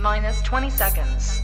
minus 0.00 0.40
20 0.42 0.70
seconds. 0.70 1.42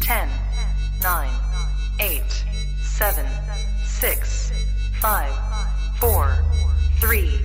Ten, 0.00 0.28
nine, 1.02 1.30
eight, 2.00 2.44
seven, 2.82 3.26
six, 3.84 4.50
five, 5.00 5.32
four, 6.00 6.42
three, 7.00 7.40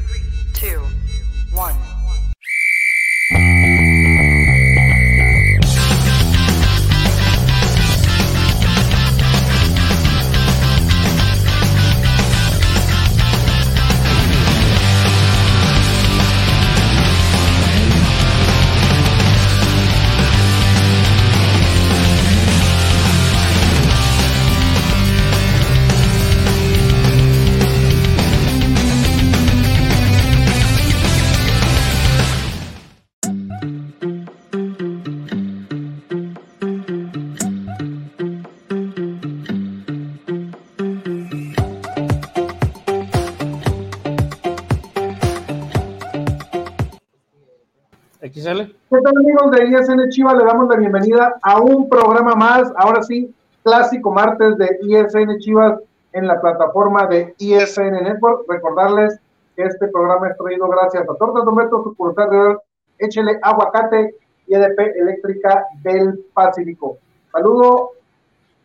¿Qué 48.50 48.97
tal 49.03 49.14
amigos 49.16 49.52
de 49.52 49.66
ISN 49.67 50.09
Chivas? 50.09 50.36
Le 50.36 50.44
damos 50.44 50.67
la 50.69 50.78
bienvenida 50.78 51.36
a 51.44 51.61
un 51.61 51.88
programa 51.88 52.33
más, 52.33 52.73
ahora 52.78 53.03
sí, 53.03 53.31
clásico 53.61 54.11
martes 54.11 54.58
de 54.58 54.80
ISN 54.81 55.38
Chivas 55.38 55.80
en 56.14 56.25
la 56.25 56.41
plataforma 56.41 57.06
de 57.06 57.36
ISN 57.38 57.91
Network. 57.91 58.50
Recordarles 58.50 59.19
que 59.56 59.66
este 59.66 59.88
programa 59.89 60.30
es 60.30 60.38
traído 60.38 60.67
gracias 60.67 61.03
a 61.03 61.14
Tortas 61.14 61.45
Humberto, 61.45 61.83
sucursal 61.83 62.30
de 62.31 62.58
Échele 62.97 63.38
Aguacate 63.44 64.16
y 64.47 64.56
EDP 64.56 64.95
Eléctrica 64.95 65.66
del 65.84 66.25
Pacífico. 66.34 66.97
Saludo 67.31 67.91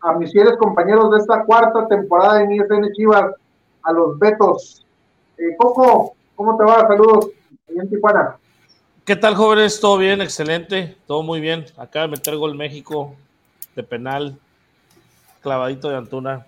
a 0.00 0.14
mis 0.14 0.32
fieles 0.32 0.56
compañeros 0.56 1.10
de 1.10 1.18
esta 1.18 1.44
cuarta 1.44 1.86
temporada 1.88 2.40
en 2.40 2.52
ISN 2.52 2.90
Chivas, 2.94 3.34
a 3.82 3.92
los 3.92 4.18
Betos. 4.18 4.86
Eh, 5.36 5.54
Coco, 5.58 6.14
¿cómo 6.36 6.56
te 6.56 6.64
va? 6.64 6.88
Saludos, 6.88 7.28
en 7.68 7.90
Tijuana. 7.90 8.38
¿Qué 9.04 9.16
tal, 9.16 9.34
jóvenes? 9.34 9.80
¿Todo 9.80 9.98
bien? 9.98 10.22
Excelente. 10.22 10.96
Todo 11.06 11.22
muy 11.22 11.38
bien. 11.38 11.66
Acaba 11.76 12.06
de 12.06 12.12
meter 12.12 12.36
gol 12.36 12.54
México 12.54 13.14
de 13.76 13.82
penal. 13.82 14.38
Clavadito 15.42 15.90
de 15.90 15.96
Antuna. 15.96 16.46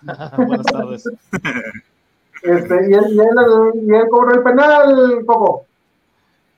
Buenas 0.38 0.66
tardes. 0.66 1.06
Este, 2.42 2.90
y, 2.90 2.94
él, 2.94 3.04
y, 3.10 3.20
él, 3.20 3.86
y 3.86 3.94
él 3.94 4.08
cobró 4.10 4.34
el 4.34 4.42
penal, 4.42 5.22
Coco. 5.26 5.66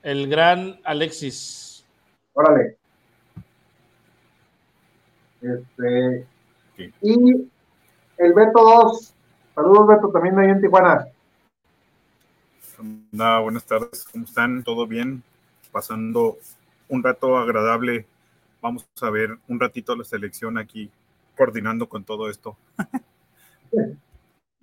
El 0.03 0.29
gran 0.29 0.79
Alexis. 0.85 1.83
Órale. 2.33 2.77
Este, 5.41 6.25
Sí. 6.77 6.93
Y 7.01 7.49
el 8.17 8.33
Beto 8.33 8.59
2. 8.59 9.13
Saludos, 9.53 9.87
Beto, 9.87 10.09
también 10.09 10.37
ahí 10.39 10.49
en 10.49 10.61
Tijuana. 10.61 11.07
Hola, 12.77 13.39
buenas 13.39 13.65
tardes, 13.65 14.05
¿cómo 14.11 14.25
están? 14.25 14.61
¿Todo 14.63 14.85
bien? 14.85 15.23
Pasando 15.71 16.37
un 16.89 17.03
rato 17.03 17.37
agradable. 17.37 18.05
Vamos 18.61 18.85
a 19.01 19.09
ver 19.09 19.37
un 19.47 19.59
ratito 19.59 19.95
la 19.95 20.03
selección 20.03 20.57
aquí, 20.57 20.91
coordinando 21.37 21.87
con 21.87 22.03
todo 22.03 22.29
esto. 22.29 22.57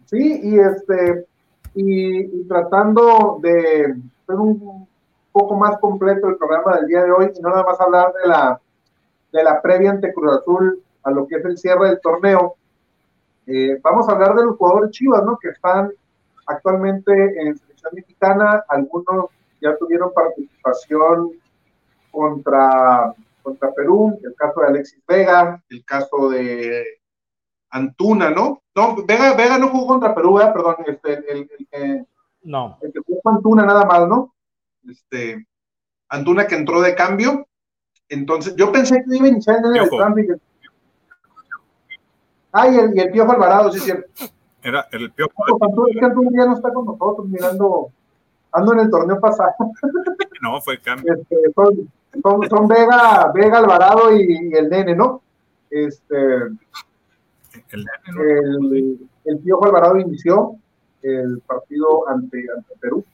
Sí, 0.07 0.41
y 0.43 0.59
este, 0.59 1.27
y, 1.75 2.45
tratando 2.47 3.39
de 3.41 3.95
ser 4.27 4.37
un 4.37 4.87
poco 5.33 5.57
más 5.57 5.79
completo 5.79 6.29
el 6.29 6.37
programa 6.37 6.77
del 6.77 6.87
día 6.87 7.03
de 7.03 7.11
hoy, 7.11 7.31
y 7.35 7.41
no 7.41 7.49
nada 7.49 7.63
más 7.63 7.81
hablar 7.81 8.13
de 8.23 8.29
la, 8.29 8.61
de 9.33 9.43
la 9.43 9.63
previa 9.63 9.91
ante 9.91 10.13
Cruz 10.13 10.39
Azul 10.39 10.83
a 11.03 11.11
lo 11.11 11.27
que 11.27 11.37
es 11.37 11.45
el 11.47 11.57
cierre 11.57 11.89
del 11.89 12.01
torneo. 12.03 12.57
Eh, 13.47 13.79
vamos 13.83 14.07
a 14.07 14.13
hablar 14.13 14.35
de 14.35 14.45
los 14.45 14.57
jugadores 14.59 14.91
chivas, 14.91 15.25
¿no? 15.25 15.39
Que 15.39 15.49
están 15.49 15.91
actualmente 16.47 17.13
en 17.41 17.59
selección 17.83 17.95
mexicana, 17.95 18.65
algunos 18.69 19.27
ya 19.61 19.77
tuvieron 19.77 20.13
participación 20.13 21.33
contra, 22.11 23.15
contra 23.43 23.73
Perú, 23.73 24.19
el 24.23 24.35
caso 24.35 24.61
de 24.61 24.67
Alexis 24.67 25.03
Vega, 25.07 25.63
el 25.71 25.85
caso 25.85 26.29
de 26.31 26.85
Antuna, 27.71 28.31
¿no? 28.31 28.63
No, 28.75 28.97
Vega, 29.07 29.35
Vega 29.35 29.59
no 29.59 29.69
jugó 29.69 29.87
contra 29.87 30.15
Perú, 30.15 30.35
¿verdad? 30.35 30.53
perdón, 30.53 30.77
este, 30.87 31.13
el, 31.15 31.25
el, 31.29 31.51
el 31.59 31.69
que, 31.71 32.05
No. 32.43 32.79
el 32.83 32.93
que 32.93 33.01
jugó 33.07 33.21
Antuna 33.31 33.65
nada 33.65 33.85
más, 33.85 34.09
¿no? 34.09 34.35
Este, 34.89 35.47
Antuna 36.09 36.47
que 36.47 36.57
entró 36.57 36.81
de 36.83 36.95
cambio, 36.95 37.47
entonces 38.09 38.55
yo 38.57 38.71
pensé 38.73 39.03
que 39.05 39.17
iba 39.17 39.27
a 39.27 39.31
iniciar 39.31 39.59
en 39.65 39.77
el 39.77 39.89
cambio. 39.91 40.37
Ah, 42.53 42.69
y 42.69 42.77
el, 42.77 42.95
y 42.95 43.01
el 43.01 43.11
Piojo 43.11 43.33
Alvarado, 43.33 43.73
sí, 43.73 43.79
es 43.79 43.85
cierto. 43.85 44.11
Era 44.63 44.87
el 44.93 45.11
piojo. 45.13 45.33
Es 45.89 45.99
que 45.99 46.05
Antuna 46.05 46.31
ya 46.33 46.47
no 46.47 46.55
está 46.55 46.73
con 46.73 46.87
nosotros, 46.87 47.29
mirando, 47.29 47.89
ando 48.53 48.73
en 48.73 48.81
el 48.81 48.91
torneo 48.91 49.21
pasado. 49.21 49.53
No, 50.41 50.61
fue 50.61 50.81
cambio. 50.81 51.15
Este, 51.15 51.37
son, 51.55 51.89
son, 52.21 52.49
son 52.49 52.67
Vega, 52.67 53.31
Vega 53.33 53.59
Alvarado 53.59 54.13
y, 54.13 54.51
y 54.51 54.55
el 54.55 54.69
nene, 54.69 54.93
¿no? 54.97 55.23
Este, 55.71 56.17
El, 57.71 57.87
el, 58.19 59.09
el 59.25 59.39
Piojo 59.39 59.67
Alvarado 59.67 59.99
inició 59.99 60.57
el 61.03 61.41
partido 61.47 62.09
ante, 62.09 62.45
ante 62.57 62.75
Perú. 62.81 63.05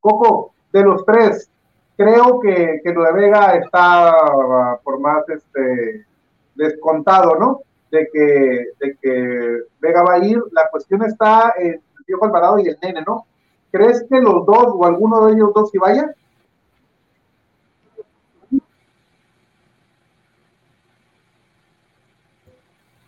Coco, 0.00 0.52
de 0.72 0.82
los 0.82 1.04
tres, 1.04 1.50
creo 1.96 2.40
que, 2.40 2.80
que 2.82 2.92
de 2.92 3.12
Vega 3.12 3.56
está 3.56 4.10
ah, 4.10 4.80
por 4.82 5.00
más 5.00 5.28
este, 5.28 6.06
descontado, 6.54 7.36
¿no? 7.36 7.60
De 7.90 8.08
que, 8.12 8.66
de 8.78 8.96
que 9.00 9.62
Vega 9.80 10.02
va 10.02 10.14
a 10.14 10.24
ir. 10.24 10.38
La 10.52 10.68
cuestión 10.70 11.02
está 11.04 11.54
en 11.58 11.74
el 11.74 12.04
Piojo 12.06 12.24
Alvarado 12.26 12.58
y 12.58 12.68
el 12.68 12.78
nene, 12.82 13.02
¿no? 13.06 13.26
¿Crees 13.70 14.04
que 14.08 14.20
los 14.20 14.46
dos 14.46 14.66
o 14.68 14.84
alguno 14.84 15.26
de 15.26 15.34
ellos 15.34 15.52
dos 15.54 15.70
sí 15.70 15.78
vaya? 15.78 16.14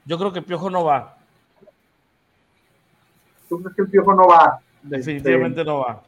Yo 0.04 0.18
creo 0.18 0.32
que 0.32 0.42
Piojo 0.42 0.68
no 0.68 0.84
va. 0.84 1.16
¿Tú 3.48 3.60
crees 3.60 3.76
que 3.76 3.82
el 3.82 3.90
Piojo 3.90 4.14
no 4.14 4.26
va? 4.26 4.60
Definitivamente 4.82 5.64
no 5.64 5.78
va. 5.80 6.02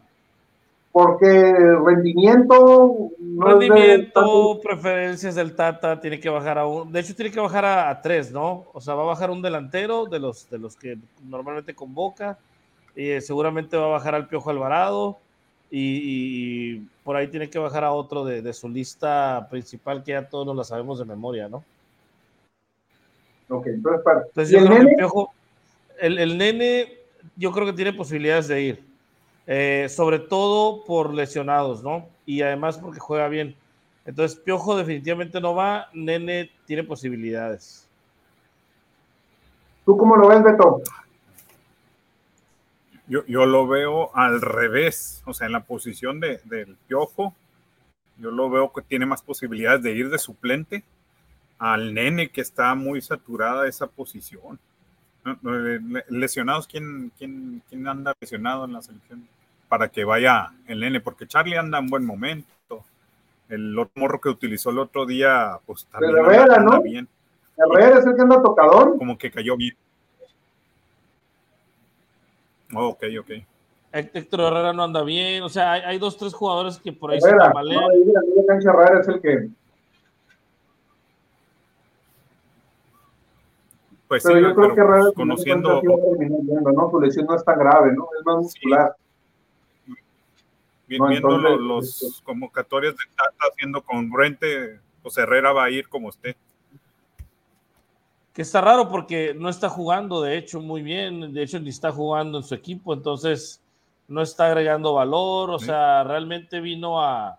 Porque 0.95 1.53
rendimiento 1.85 3.11
no 3.19 3.49
es 3.49 3.59
de 3.59 3.69
Rendimiento, 3.69 4.61
preferencias 4.63 5.35
del 5.35 5.57
Tata, 5.57 5.99
tiene 5.99 6.21
que 6.21 6.29
bajar 6.29 6.57
a 6.57 6.69
un. 6.69 6.93
De 6.93 7.01
hecho, 7.01 7.17
tiene 7.17 7.33
que 7.33 7.41
bajar 7.41 7.65
a, 7.65 7.91
a 7.91 8.01
tres, 8.01 8.31
¿no? 8.31 8.67
O 8.73 8.81
sea, 8.81 8.95
va 8.95 9.03
a 9.03 9.07
bajar 9.07 9.29
un 9.33 9.43
delantero 9.43 10.07
de 10.07 10.21
los, 10.21 10.49
de 10.49 10.57
los 10.57 10.77
que 10.77 10.97
normalmente 11.29 11.75
convoca. 11.75 12.39
Y 12.95 13.09
eh, 13.09 13.21
seguramente 13.21 13.77
va 13.77 13.87
a 13.87 13.89
bajar 13.89 14.15
al 14.15 14.29
Piojo 14.29 14.51
Alvarado. 14.51 15.19
Y, 15.69 15.81
y 16.05 16.89
por 17.03 17.17
ahí 17.17 17.27
tiene 17.27 17.51
que 17.51 17.59
bajar 17.59 17.83
a 17.83 17.91
otro 17.91 18.25
de, 18.25 18.41
de 18.41 18.53
su 18.53 18.69
lista 18.69 19.49
principal, 19.51 20.05
que 20.05 20.13
ya 20.13 20.29
todos 20.29 20.47
nos 20.47 20.55
la 20.55 20.63
sabemos 20.63 21.01
de 21.01 21.07
memoria, 21.07 21.49
¿no? 21.49 21.65
Ok, 23.49 23.67
entonces 23.67 24.01
para. 24.05 24.21
Entonces 24.29 24.53
¿Y 24.53 24.55
yo 24.55 24.61
el 24.61 24.67
creo 24.69 24.79
que 24.79 24.91
el 24.91 24.97
Piojo, 24.97 25.33
el, 25.99 26.19
el 26.21 26.39
nene, 26.39 26.93
yo 27.35 27.51
creo 27.51 27.67
que 27.67 27.73
tiene 27.73 27.93
posibilidades 27.93 28.47
de 28.47 28.63
ir. 28.63 28.94
Eh, 29.47 29.89
sobre 29.91 30.19
todo 30.19 30.85
por 30.85 31.13
lesionados, 31.13 31.83
¿no? 31.83 32.09
Y 32.25 32.43
además 32.43 32.79
porque 32.79 32.99
juega 32.99 33.29
bien. 33.29 33.55
Entonces, 34.07 34.39
Piojo 34.39 34.77
definitivamente 34.77 35.41
no 35.41 35.55
va, 35.55 35.89
Nene 35.93 36.51
tiene 36.67 36.85
posibilidades. 36.85 37.89
¿Tú 39.85 39.97
cómo 39.97 40.17
lo 40.17 40.29
ves, 40.29 40.43
Beto? 40.43 40.83
Yo, 43.07 43.25
yo 43.27 43.45
lo 43.45 43.67
veo 43.67 44.17
al 44.17 44.41
revés, 44.41 45.23
o 45.27 45.35
sea, 45.35 45.47
en 45.47 45.53
la 45.53 45.65
posición 45.65 46.21
de, 46.21 46.41
del 46.45 46.77
piojo, 46.87 47.35
yo 48.17 48.31
lo 48.31 48.49
veo 48.49 48.73
que 48.73 48.81
tiene 48.81 49.05
más 49.05 49.23
posibilidades 49.23 49.83
de 49.83 49.93
ir 49.93 50.09
de 50.09 50.19
suplente 50.19 50.85
al 51.59 51.93
nene 51.93 52.31
que 52.31 52.41
está 52.41 52.75
muy 52.75 53.03
saturada 53.03 53.69
esa 53.69 53.87
posición. 53.87 54.59
Lesionados, 56.09 56.67
¿quién, 56.67 57.13
quién, 57.19 57.63
quién 57.69 57.87
anda 57.87 58.15
lesionado 58.21 58.65
en 58.65 58.73
la 58.73 58.83
selección? 58.83 59.27
Para 59.69 59.89
que 59.89 60.05
vaya 60.05 60.53
el 60.69 60.81
nene, 60.81 61.01
porque 61.01 61.27
Charlie 61.27 61.57
anda 61.57 61.79
en 61.79 61.87
buen 61.89 62.05
momento. 62.05 62.49
El 63.49 63.79
otro 63.79 63.93
morro 63.97 64.21
que 64.21 64.29
utilizó 64.29 64.71
el 64.71 64.79
otro 64.79 65.05
día, 65.07 65.59
pues 65.67 65.87
también 65.87 66.17
anda- 66.17 66.23
Herrera, 66.35 66.43
anda 66.57 66.77
¿no? 66.77 66.83
bien, 66.83 67.09
Herrera 67.57 67.99
es 67.99 68.07
el 68.07 68.15
que 68.17 68.23
anda 68.23 68.43
tocador. 68.43 68.97
como 68.99 69.19
que 69.19 69.31
cayó 69.31 69.57
bien. 69.57 69.77
Oh, 72.75 72.89
ok, 72.89 73.05
ok. 73.21 73.31
Héctor 73.93 74.41
Herrera 74.41 74.73
no 74.73 74.83
anda 74.83 75.03
bien, 75.05 75.43
o 75.45 75.49
sea, 75.49 75.73
hay, 75.73 75.83
hay 75.83 75.99
dos, 75.99 76.17
tres 76.17 76.35
jugadores 76.35 76.79
que 76.79 76.93
por 76.93 77.11
ahí 77.13 77.19
Herrera, 77.19 77.37
se 77.39 77.45
tambalean. 77.45 77.85
no, 77.85 78.47
cancha 78.47 78.71
Herrera 78.71 79.01
es 79.01 79.09
el 79.09 79.21
que. 79.21 79.49
Pues 84.09 84.23
sí, 84.23 84.29
yo 84.33 84.41
creo 84.41 84.55
pero 84.55 84.75
que 84.75 84.81
Herrera 84.81 85.05
conociendo. 85.15 85.81
Su 86.91 87.01
lesión 87.01 87.27
no 87.27 87.37
es 87.37 87.45
tan 87.45 87.59
grave, 87.59 87.93
¿no? 87.93 88.09
Es 88.19 88.25
más 88.27 88.37
muscular. 88.37 88.97
No, 90.89 91.09
viendo 91.09 91.31
entonces, 91.31 91.51
lo- 91.51 91.57
los 91.59 92.03
este- 92.03 92.25
convocatorias 92.25 92.95
de 92.97 93.05
Tata 93.17 93.37
haciendo 93.53 93.83
congruente, 93.83 94.81
pues 95.03 95.17
Herrera 95.19 95.53
va 95.53 95.65
a 95.65 95.71
ir 95.71 95.89
como 95.89 96.11
esté. 96.11 96.37
Que 98.33 98.43
está 98.43 98.61
raro 98.61 98.89
porque 98.89 99.33
no 99.35 99.49
está 99.49 99.69
jugando, 99.69 100.21
de 100.23 100.37
hecho, 100.37 100.61
muy 100.61 100.83
bien. 100.83 101.33
De 101.33 101.43
hecho, 101.43 101.61
ni 101.61 101.71
está 101.71 101.93
jugando 101.93 102.39
en 102.39 102.45
su 102.45 102.55
equipo, 102.55 102.93
entonces 102.93 103.63
no 104.09 104.23
está 104.23 104.47
agregando 104.47 104.95
valor. 104.95 105.51
O 105.51 105.59
Sí. 105.59 105.67
sea, 105.67 106.03
realmente 106.05 106.61
vino 106.61 107.01
a. 107.03 107.39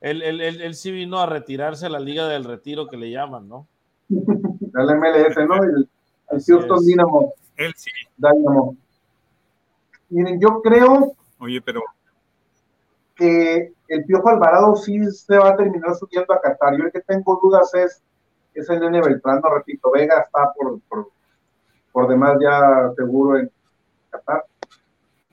Él, 0.00 0.22
él- 0.22 0.40
él- 0.40 0.60
él 0.62 0.74
sí 0.74 0.90
vino 0.90 1.18
a 1.20 1.26
retirarse 1.26 1.86
a 1.86 1.90
la 1.90 2.00
liga 2.00 2.26
del 2.28 2.44
retiro 2.44 2.86
que 2.88 2.96
le 2.96 3.10
llaman, 3.10 3.48
¿no? 3.48 3.66
El 4.74 4.90
MLS, 4.90 5.46
¿no? 5.46 5.54
El, 5.62 5.88
el 6.30 6.42
Houston. 6.46 6.84
Dynamo. 6.84 7.32
Él 7.56 7.72
sí. 7.76 7.90
Dynamo. 8.16 8.76
Miren, 10.10 10.40
yo 10.40 10.60
creo 10.62 11.12
Oye, 11.38 11.60
pero 11.60 11.82
que 13.16 13.72
el 13.88 14.04
Piojo 14.04 14.28
Alvarado 14.28 14.76
sí 14.76 15.04
se 15.10 15.38
va 15.38 15.48
a 15.50 15.56
terminar 15.56 15.94
subiendo 15.94 16.32
a 16.34 16.40
Qatar. 16.40 16.76
Yo 16.76 16.84
el 16.84 16.92
que 16.92 17.00
tengo 17.00 17.40
dudas 17.42 17.72
es, 17.74 18.02
es 18.54 18.68
el 18.70 18.80
Nene 18.80 19.00
Beltrán, 19.00 19.40
no 19.42 19.54
repito, 19.54 19.90
Vega 19.90 20.20
está 20.20 20.52
por, 20.52 20.78
por, 20.88 21.08
por 21.92 22.08
demás 22.08 22.36
ya 22.40 22.90
seguro 22.96 23.38
en 23.38 23.50
Qatar. 24.10 24.44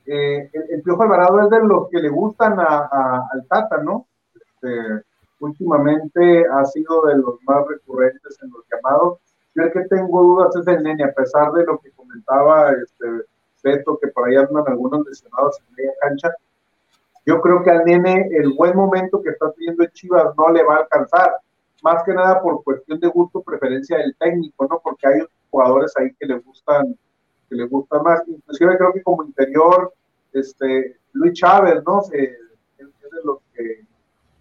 Eh, 0.05 0.49
el, 0.51 0.63
el 0.71 0.81
Piojo 0.81 1.03
Alvarado 1.03 1.41
es 1.41 1.49
de 1.49 1.59
los 1.59 1.89
que 1.89 1.99
le 1.99 2.09
gustan 2.09 2.59
a, 2.59 2.89
a- 2.91 3.27
al 3.31 3.45
Tata, 3.47 3.77
¿no? 3.77 4.05
Este, 4.35 5.03
últimamente 5.39 6.45
ha 6.51 6.65
sido 6.65 7.03
de 7.05 7.17
los 7.17 7.35
más 7.43 7.65
recurrentes 7.67 8.37
en 8.41 8.49
los 8.51 8.63
llamados. 8.71 9.19
Yo 9.55 9.63
el 9.63 9.71
que 9.71 9.81
tengo 9.81 10.21
dudas 10.23 10.55
es 10.55 10.67
el 10.67 10.83
Nene, 10.83 11.03
a 11.03 11.11
pesar 11.13 11.51
de 11.53 11.63
lo 11.65 11.77
que 11.79 11.91
comentaba 11.91 12.71
este 12.71 13.25
Beto, 13.63 13.97
que 14.01 14.07
por 14.09 14.27
ahí 14.27 14.35
andan 14.35 14.63
algunos 14.67 15.05
lesionados 15.07 15.59
en 15.59 15.75
media 15.75 15.91
cancha 16.01 16.33
yo 17.25 17.41
creo 17.41 17.63
que 17.63 17.71
al 17.71 17.85
nene 17.85 18.27
el 18.31 18.53
buen 18.53 18.75
momento 18.75 19.21
que 19.21 19.29
está 19.29 19.51
teniendo 19.53 19.83
en 19.83 19.91
Chivas 19.91 20.33
no 20.37 20.49
le 20.51 20.63
va 20.63 20.75
a 20.75 20.79
alcanzar, 20.79 21.33
más 21.81 22.03
que 22.03 22.13
nada 22.13 22.41
por 22.41 22.63
cuestión 22.63 22.99
de 22.99 23.07
gusto, 23.07 23.41
preferencia 23.41 23.97
del 23.97 24.15
técnico, 24.17 24.67
¿no? 24.69 24.79
Porque 24.83 25.07
hay 25.07 25.19
jugadores 25.49 25.93
ahí 25.97 26.13
que 26.19 26.25
le 26.25 26.39
gustan, 26.39 26.97
que 27.49 27.55
le 27.55 27.65
gustan 27.65 28.03
más. 28.03 28.21
Inclusive 28.27 28.77
creo 28.77 28.93
que 28.93 29.03
como 29.03 29.23
interior, 29.23 29.93
este, 30.31 30.97
Luis 31.13 31.33
Chávez, 31.33 31.81
¿no? 31.85 32.01
Es 32.01 32.09
de 32.11 33.23
los 33.23 33.37
que 33.53 33.81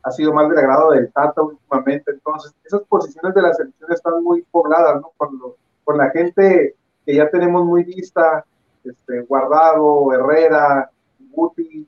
ha 0.04 0.10
sido 0.10 0.32
más 0.32 0.48
del 0.48 0.58
agrado 0.58 0.90
del 0.92 1.12
Tata 1.12 1.42
últimamente. 1.42 2.10
Entonces, 2.12 2.52
esas 2.64 2.82
posiciones 2.82 3.34
de 3.34 3.42
la 3.42 3.52
selección 3.54 3.92
están 3.92 4.22
muy 4.22 4.42
pobladas, 4.50 5.00
¿no? 5.00 5.12
Con, 5.16 5.38
lo- 5.38 5.56
con 5.84 5.98
la 5.98 6.10
gente 6.10 6.74
que 7.04 7.14
ya 7.14 7.28
tenemos 7.30 7.64
muy 7.64 7.84
vista, 7.84 8.44
este, 8.84 9.20
Guardado, 9.22 10.12
Herrera, 10.12 10.90
Guti, 11.30 11.86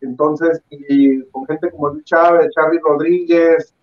entonces, 0.00 0.62
y 0.70 1.22
con 1.24 1.46
gente 1.46 1.70
como 1.70 1.88
Luis 1.90 2.04
Chávez, 2.04 2.50
Charly 2.54 2.78
Rodríguez, 2.78 3.74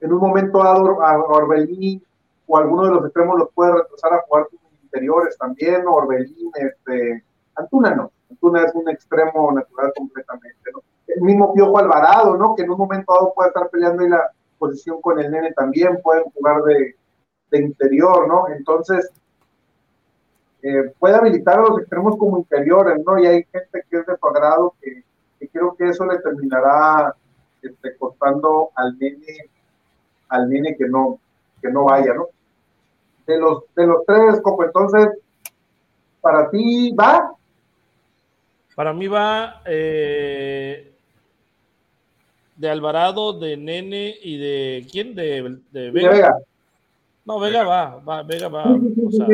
en 0.00 0.12
un 0.12 0.20
momento 0.20 0.58
dado 0.58 1.02
a 1.02 1.18
Orbelín 1.18 2.02
o 2.46 2.56
alguno 2.56 2.84
de 2.84 2.90
los 2.90 3.04
extremos 3.04 3.38
los 3.38 3.50
puede 3.52 3.72
retrasar 3.72 4.14
a 4.14 4.22
jugar 4.22 4.46
como 4.48 4.62
interiores 4.82 5.36
también, 5.38 5.86
Orbelín, 5.86 6.50
este, 6.54 7.24
Antuna 7.56 7.94
no, 7.94 8.10
Antuna 8.30 8.64
es 8.64 8.74
un 8.74 8.88
extremo 8.88 9.52
natural 9.52 9.92
completamente, 9.96 10.70
¿no? 10.72 10.80
El 11.06 11.22
mismo 11.22 11.52
Piojo 11.52 11.78
Alvarado, 11.78 12.36
¿no? 12.36 12.54
Que 12.54 12.62
en 12.62 12.70
un 12.70 12.78
momento 12.78 13.12
dado 13.12 13.34
puede 13.34 13.48
estar 13.48 13.68
peleando 13.68 14.04
en 14.04 14.10
la 14.10 14.30
posición 14.58 15.00
con 15.00 15.18
el 15.18 15.30
nene 15.30 15.52
también, 15.52 16.00
pueden 16.02 16.24
jugar 16.30 16.62
de, 16.62 16.94
de 17.50 17.58
interior, 17.58 18.28
¿no? 18.28 18.48
Entonces, 18.48 19.10
eh, 20.62 20.92
puede 20.98 21.16
habilitar 21.16 21.58
a 21.58 21.62
los 21.62 21.80
extremos 21.80 22.16
como 22.16 22.38
interiores, 22.38 23.02
¿no? 23.04 23.18
Y 23.18 23.26
hay 23.26 23.44
gente 23.44 23.84
que 23.88 23.98
es 23.98 24.06
de 24.06 24.16
su 24.16 24.26
agrado 24.28 24.74
que, 24.80 25.02
que 25.40 25.48
creo 25.48 25.74
que 25.74 25.88
eso 25.88 26.04
le 26.04 26.18
terminará 26.18 27.14
este, 27.62 27.96
costando 27.96 28.70
al 28.74 28.96
nene, 28.98 29.48
al 30.28 30.48
nene 30.48 30.76
que 30.76 30.86
no, 30.86 31.18
que 31.60 31.70
no 31.70 31.84
vaya, 31.84 32.12
¿no? 32.12 32.28
De 33.26 33.38
los, 33.38 33.64
de 33.74 33.86
los 33.86 34.04
tres, 34.06 34.40
Coco, 34.42 34.64
entonces, 34.64 35.08
para 36.20 36.50
ti 36.50 36.92
va, 36.92 37.32
Para 38.76 38.92
mí 38.92 39.08
va 39.08 39.62
eh, 39.64 40.92
de 42.56 42.68
Alvarado, 42.68 43.32
de 43.38 43.56
Nene 43.56 44.14
y 44.22 44.36
de. 44.36 44.86
¿Quién? 44.90 45.14
De, 45.14 45.42
de 45.42 45.80
de 45.80 45.90
Vega. 45.90 46.10
Vega. 46.10 46.38
No, 47.24 47.40
Vega 47.40 47.64
va, 47.64 47.96
va, 47.96 48.22
Vega 48.22 48.48
va. 48.48 48.64
O 48.64 49.10
sea, 49.10 49.26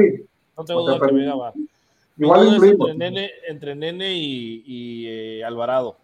no 0.57 0.65
tengo 0.65 0.83
O 0.83 0.87
sea, 0.87 0.97
duda 0.97 1.07
que 1.07 1.15
Vega 1.15 1.35
va. 1.35 1.53
Igual 2.19 2.55
incluimos. 2.55 2.91
entre 2.91 3.11
Nene, 3.11 3.31
entre 3.49 3.75
Nene 3.75 4.15
y, 4.15 4.63
y, 4.67 5.07
eh, 5.07 5.45
Alvarado. 5.45 5.97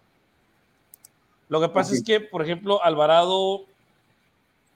Lo 1.48 1.60
que 1.60 1.68
pasa 1.68 1.94
es 1.94 2.02
que, 2.02 2.20
por 2.20 2.42
ejemplo, 2.42 2.82
Alvarado, 2.82 3.64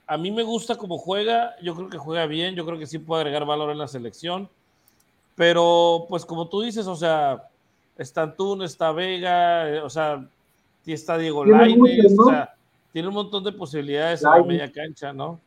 a 0.07 0.17
mí 0.17 0.31
me 0.31 0.43
gusta 0.43 0.75
cómo 0.75 0.97
juega, 0.97 1.55
yo 1.61 1.75
creo 1.75 1.89
que 1.89 1.97
juega 1.97 2.25
bien, 2.25 2.55
yo 2.55 2.65
creo 2.65 2.79
que 2.79 2.87
sí 2.87 2.97
puede 2.97 3.21
agregar 3.21 3.45
valor 3.45 3.71
en 3.71 3.77
la 3.77 3.87
selección, 3.87 4.49
pero 5.35 6.05
pues 6.07 6.25
como 6.25 6.47
tú 6.47 6.61
dices, 6.61 6.87
o 6.87 6.95
sea, 6.95 7.49
está 7.97 8.23
Antún, 8.23 8.63
está 8.63 8.91
Vega, 8.91 9.69
eh, 9.69 9.79
o 9.81 9.89
sea, 9.89 10.25
y 10.85 10.93
está 10.93 11.17
Diego 11.17 11.45
Lainez, 11.45 12.17
o 12.17 12.29
sea, 12.29 12.55
tiene 12.93 13.09
un 13.09 13.15
montón 13.15 13.43
de 13.43 13.51
posibilidades 13.51 14.23
en 14.23 14.31
la 14.31 14.43
media 14.43 14.71
cancha, 14.71 15.11
¿no? 15.11 15.39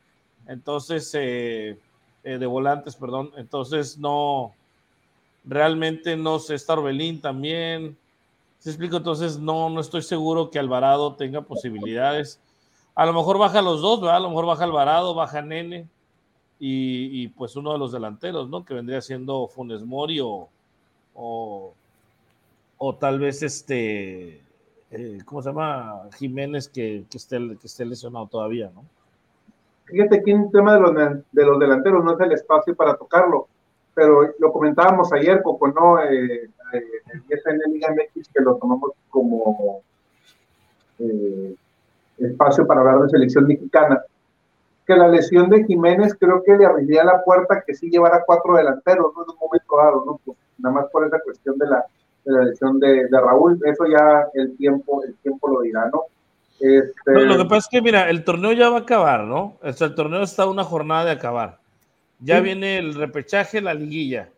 Entonces, 0.46 1.10
eh, 1.14 1.78
eh, 2.22 2.38
de 2.38 2.46
volantes, 2.46 2.96
perdón, 2.96 3.30
entonces 3.36 3.98
no, 3.98 4.52
realmente 5.44 6.16
no 6.16 6.38
sé, 6.38 6.54
está 6.54 6.74
Orbelín 6.74 7.20
también. 7.20 7.96
¿Se 8.58 8.70
explico? 8.70 8.98
Entonces 8.98 9.38
no, 9.38 9.70
no 9.70 9.80
estoy 9.80 10.02
seguro 10.02 10.50
que 10.50 10.58
Alvarado 10.58 11.14
tenga 11.14 11.40
posibilidades. 11.42 12.40
A 12.94 13.06
lo 13.06 13.12
mejor 13.12 13.38
baja 13.38 13.62
los 13.62 13.80
dos, 13.80 14.00
¿verdad? 14.00 14.16
A 14.16 14.20
lo 14.20 14.28
mejor 14.28 14.46
baja 14.46 14.64
Alvarado, 14.64 15.14
baja 15.14 15.40
Nene 15.40 15.88
y, 16.58 17.28
pues 17.28 17.56
uno 17.56 17.72
de 17.72 17.78
los 17.78 17.90
delanteros, 17.92 18.50
¿no? 18.50 18.64
Que 18.64 18.74
vendría 18.74 19.00
siendo 19.00 19.48
Funes 19.48 19.82
Mori 19.82 20.20
o, 20.20 20.48
o, 21.14 22.94
tal 22.98 23.18
vez 23.18 23.42
este, 23.42 24.42
eh, 24.90 25.18
¿cómo 25.24 25.40
se 25.40 25.48
llama? 25.48 26.02
Jiménez 26.18 26.68
que, 26.68 27.04
que, 27.10 27.16
esté, 27.16 27.38
que 27.38 27.66
esté 27.66 27.86
lesionado 27.86 28.26
todavía, 28.26 28.70
¿no? 28.74 28.84
Fíjate 29.86 30.22
que 30.22 30.34
un 30.34 30.52
tema 30.52 30.74
de 30.74 30.80
los, 30.80 30.94
de 31.32 31.44
los 31.46 31.58
delanteros 31.58 32.04
no 32.04 32.12
es 32.12 32.20
el 32.20 32.32
espacio 32.32 32.76
para 32.76 32.96
tocarlo, 32.96 33.48
pero 34.00 34.32
lo 34.38 34.50
comentábamos 34.50 35.12
ayer, 35.12 35.42
Coco, 35.42 35.68
¿no? 35.68 36.00
Eh, 36.02 36.48
eh, 36.72 36.82
en 37.44 37.72
Liga 37.72 37.90
MX 37.90 38.30
que 38.32 38.42
lo 38.42 38.56
tomamos 38.56 38.92
como 39.10 39.82
eh, 40.98 41.54
espacio 42.16 42.66
para 42.66 42.80
hablar 42.80 43.00
de 43.02 43.10
selección 43.10 43.46
mexicana. 43.46 44.02
Que 44.86 44.96
la 44.96 45.06
lesión 45.06 45.50
de 45.50 45.64
Jiménez 45.64 46.16
creo 46.18 46.42
que 46.42 46.56
le 46.56 46.64
abriría 46.64 47.04
la 47.04 47.22
puerta 47.22 47.62
que 47.66 47.74
sí 47.74 47.90
llevara 47.90 48.24
cuatro 48.24 48.56
delanteros, 48.56 49.12
¿no? 49.14 49.22
En 49.24 49.30
un 49.32 49.36
momento 49.38 49.76
dado, 49.76 50.04
¿no? 50.06 50.20
Pues, 50.24 50.38
nada 50.56 50.76
más 50.76 50.86
por 50.90 51.06
esa 51.06 51.20
cuestión 51.20 51.58
de 51.58 51.66
la, 51.66 51.84
de 52.24 52.32
la 52.32 52.44
lesión 52.44 52.80
de, 52.80 53.06
de, 53.06 53.20
Raúl, 53.20 53.60
eso 53.66 53.84
ya 53.86 54.28
el 54.32 54.56
tiempo, 54.56 55.04
el 55.04 55.14
tiempo 55.16 55.46
lo 55.46 55.60
dirá, 55.60 55.90
¿no? 55.92 56.04
Este... 56.58 57.12
No, 57.12 57.20
lo 57.20 57.36
que 57.36 57.44
pasa 57.44 57.58
es 57.58 57.68
que, 57.68 57.82
mira, 57.82 58.08
el 58.08 58.24
torneo 58.24 58.52
ya 58.52 58.70
va 58.70 58.78
a 58.78 58.80
acabar, 58.80 59.24
¿no? 59.24 59.58
El 59.62 59.94
torneo 59.94 60.22
está 60.22 60.46
una 60.46 60.64
jornada 60.64 61.04
de 61.04 61.10
acabar. 61.10 61.59
Ya 62.20 62.38
sí. 62.38 62.42
viene 62.44 62.78
el 62.78 62.94
repechaje, 62.94 63.60
la 63.60 63.74
liguilla. 63.74 64.30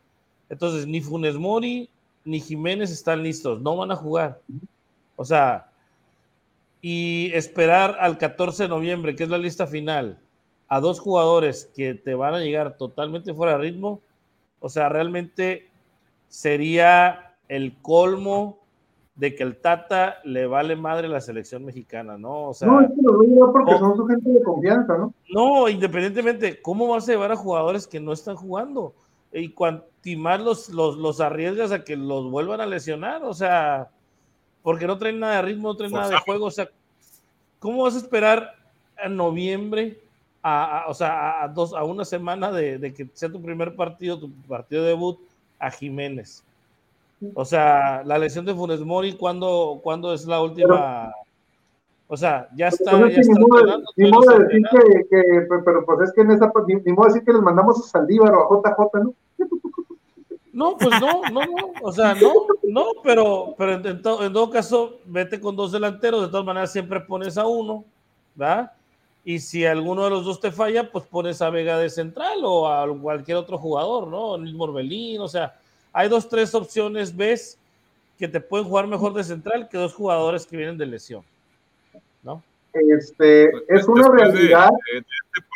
Entonces, 0.48 0.86
ni 0.86 1.00
Funes 1.00 1.36
Mori 1.36 1.88
ni 2.24 2.40
Jiménez 2.40 2.90
están 2.90 3.22
listos, 3.22 3.60
no 3.60 3.76
van 3.76 3.90
a 3.90 3.96
jugar. 3.96 4.40
O 5.16 5.24
sea, 5.24 5.70
y 6.80 7.30
esperar 7.34 7.96
al 8.00 8.18
14 8.18 8.64
de 8.64 8.68
noviembre, 8.68 9.14
que 9.14 9.24
es 9.24 9.28
la 9.28 9.38
lista 9.38 9.66
final, 9.66 10.18
a 10.68 10.80
dos 10.80 11.00
jugadores 11.00 11.70
que 11.76 11.94
te 11.94 12.14
van 12.14 12.34
a 12.34 12.40
llegar 12.40 12.76
totalmente 12.76 13.34
fuera 13.34 13.52
de 13.52 13.58
ritmo, 13.58 14.00
o 14.60 14.68
sea, 14.68 14.88
realmente 14.88 15.68
sería 16.28 17.34
el 17.48 17.74
colmo 17.82 18.58
de 19.22 19.36
que 19.36 19.44
el 19.44 19.54
Tata 19.54 20.18
le 20.24 20.48
vale 20.48 20.74
madre 20.74 21.06
la 21.06 21.20
selección 21.20 21.64
mexicana, 21.64 22.18
¿no? 22.18 22.48
O 22.48 22.54
sea, 22.54 22.66
no, 22.66 22.80
es 22.80 22.88
que 22.88 23.02
lo 23.02 23.20
digo 23.20 23.52
porque 23.52 23.78
son 23.78 23.96
su 23.96 24.04
gente 24.04 24.28
de 24.28 24.42
confianza, 24.42 24.98
¿no? 24.98 25.14
No, 25.32 25.68
independientemente, 25.68 26.60
¿cómo 26.60 26.88
vas 26.88 27.08
a 27.08 27.12
llevar 27.12 27.30
a 27.30 27.36
jugadores 27.36 27.86
que 27.86 28.00
no 28.00 28.12
están 28.12 28.34
jugando? 28.34 28.92
Y 29.32 29.50
cuanti 29.50 30.16
más 30.16 30.40
los, 30.40 30.70
los, 30.70 30.96
los 30.96 31.20
arriesgas 31.20 31.70
a 31.70 31.84
que 31.84 31.96
los 31.96 32.32
vuelvan 32.32 32.60
a 32.62 32.66
lesionar, 32.66 33.22
o 33.22 33.32
sea, 33.32 33.90
porque 34.60 34.88
no 34.88 34.98
traen 34.98 35.20
nada 35.20 35.36
de 35.36 35.42
ritmo, 35.42 35.68
no 35.68 35.76
traen 35.76 35.92
nada 35.92 36.08
de 36.08 36.16
juego, 36.16 36.46
o 36.46 36.50
sea, 36.50 36.68
¿cómo 37.60 37.84
vas 37.84 37.94
a 37.94 37.98
esperar 37.98 38.56
a 39.00 39.08
noviembre, 39.08 40.00
a, 40.42 40.80
a 40.80 40.88
o 40.88 40.94
sea, 40.94 41.44
a, 41.44 41.46
dos, 41.46 41.74
a 41.74 41.84
una 41.84 42.04
semana 42.04 42.50
de, 42.50 42.76
de, 42.76 42.92
que 42.92 43.06
sea 43.12 43.30
tu 43.30 43.40
primer 43.40 43.76
partido, 43.76 44.18
tu 44.18 44.32
partido 44.48 44.82
de 44.82 44.88
debut, 44.88 45.20
a 45.60 45.70
Jiménez? 45.70 46.42
O 47.34 47.44
sea, 47.44 48.02
la 48.04 48.18
lesión 48.18 48.44
de 48.44 48.54
Funes 48.54 48.80
Mori, 48.80 49.12
¿cuándo, 49.14 49.80
¿cuándo 49.82 50.12
es 50.12 50.26
la 50.26 50.42
última? 50.42 51.12
o 52.08 52.16
sea, 52.16 52.48
ya 52.54 52.68
está. 52.68 52.90
Ya 52.98 53.06
está 53.06 53.32
ni 53.96 54.10
modo 54.10 54.32
de 54.32 54.44
decir 54.44 54.62
que, 54.70 55.08
que, 55.08 55.46
pero 55.64 55.84
pues 55.86 56.00
es 56.08 56.12
que 56.12 56.20
en 56.20 56.32
esa, 56.32 56.52
ni, 56.66 56.74
ni 56.74 56.92
modo 56.92 57.06
de 57.06 57.14
decir 57.14 57.24
que 57.24 57.32
les 57.32 57.42
mandamos 57.42 57.78
a 57.78 57.88
Saldívar 57.88 58.34
o 58.34 58.62
a 58.66 58.70
JJ, 58.70 59.04
¿no? 59.04 59.14
No, 60.52 60.76
pues 60.76 61.00
no, 61.00 61.22
no, 61.32 61.40
no, 61.40 61.72
o 61.82 61.92
sea, 61.92 62.14
no, 62.14 62.30
no, 62.64 62.84
pero, 63.02 63.54
pero 63.56 63.72
en, 63.72 63.86
en, 63.86 64.02
todo 64.02 64.50
caso, 64.50 64.98
vete 65.06 65.40
con 65.40 65.56
dos 65.56 65.72
delanteros, 65.72 66.20
de 66.20 66.28
todas 66.28 66.44
maneras 66.44 66.70
siempre 66.70 67.00
pones 67.00 67.38
a 67.38 67.46
uno, 67.46 67.86
¿verdad? 68.34 68.72
Y 69.24 69.38
si 69.38 69.64
alguno 69.64 70.04
de 70.04 70.10
los 70.10 70.26
dos 70.26 70.40
te 70.40 70.52
falla, 70.52 70.92
pues 70.92 71.06
pones 71.06 71.40
a 71.40 71.48
Vega 71.48 71.78
de 71.78 71.88
central 71.88 72.40
o 72.44 72.68
a 72.68 72.86
cualquier 73.00 73.38
otro 73.38 73.56
jugador, 73.56 74.08
¿no? 74.08 74.34
El 74.34 74.42
mismo 74.42 74.64
Orbelín, 74.64 75.22
o 75.22 75.28
sea, 75.28 75.54
hay 75.92 76.08
dos, 76.08 76.28
tres 76.28 76.54
opciones, 76.54 77.16
ves, 77.16 77.58
que 78.18 78.28
te 78.28 78.40
pueden 78.40 78.66
jugar 78.66 78.86
mejor 78.86 79.14
de 79.14 79.24
central 79.24 79.68
que 79.68 79.78
dos 79.78 79.94
jugadores 79.94 80.46
que 80.46 80.56
vienen 80.56 80.78
de 80.78 80.86
lesión, 80.86 81.24
¿no? 82.22 82.42
Este, 82.72 83.50
es 83.68 83.86
una 83.86 84.08
realidad. 84.08 84.70
este 84.94 85.52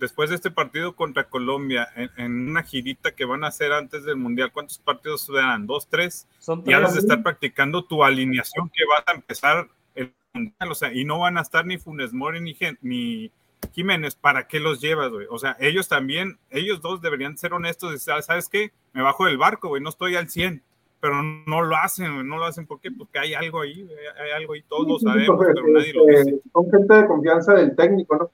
después 0.00 0.30
de 0.30 0.36
este 0.36 0.50
partido 0.50 0.96
contra 0.96 1.28
Colombia, 1.28 1.88
en, 2.16 2.48
una 2.48 2.62
girita 2.62 3.12
que 3.12 3.26
van 3.26 3.44
a 3.44 3.48
hacer 3.48 3.72
antes 3.72 4.04
del 4.04 4.16
Mundial, 4.16 4.50
¿cuántos 4.50 4.78
partidos 4.78 5.26
serán? 5.26 5.66
¿Dos, 5.66 5.86
tres? 5.88 6.26
Son 6.38 6.64
ya 6.64 6.78
has 6.78 6.94
de 6.94 7.00
estar 7.00 7.22
practicando 7.22 7.84
tu 7.84 8.02
alineación 8.02 8.70
que 8.70 8.82
vas 8.86 9.04
a 9.06 9.12
empezar 9.12 9.68
el 9.94 10.12
Mundial, 10.32 10.72
o 10.72 10.74
sea, 10.74 10.92
y 10.92 11.04
no 11.04 11.20
van 11.20 11.38
a 11.38 11.42
estar 11.42 11.64
ni 11.66 11.76
Funes 11.78 12.12
Mori 12.12 12.40
ni, 12.40 12.56
ni 12.80 13.30
Jiménez, 13.72 14.14
¿para 14.14 14.46
qué 14.46 14.60
los 14.60 14.80
llevas, 14.80 15.10
güey? 15.10 15.26
O 15.30 15.38
sea, 15.38 15.56
ellos 15.60 15.88
también, 15.88 16.38
ellos 16.50 16.80
dos 16.80 17.00
deberían 17.00 17.38
ser 17.38 17.52
honestos 17.52 17.90
y 17.90 17.92
decir, 17.94 18.14
¿sabes 18.22 18.48
qué? 18.48 18.72
Me 18.92 19.02
bajo 19.02 19.26
del 19.26 19.38
barco, 19.38 19.68
güey, 19.68 19.82
no 19.82 19.90
estoy 19.90 20.16
al 20.16 20.28
100, 20.28 20.62
pero 21.00 21.22
no 21.22 21.62
lo 21.62 21.76
hacen, 21.76 22.28
no 22.28 22.38
lo 22.38 22.44
hacen, 22.44 22.66
¿por 22.66 22.80
qué? 22.80 22.90
Porque 22.90 23.18
hay 23.18 23.34
algo 23.34 23.60
ahí, 23.60 23.88
hay 24.22 24.30
algo 24.32 24.54
ahí, 24.54 24.62
todos 24.62 24.86
lo 24.86 24.98
sabemos, 24.98 25.38
pero 25.44 25.66
nadie 25.68 25.92
lo 25.92 26.06
dice. 26.06 26.40
Son 26.52 26.70
gente 26.70 26.94
de 26.94 27.06
confianza 27.06 27.54
del 27.54 27.76
técnico, 27.76 28.16
¿no? 28.16 28.30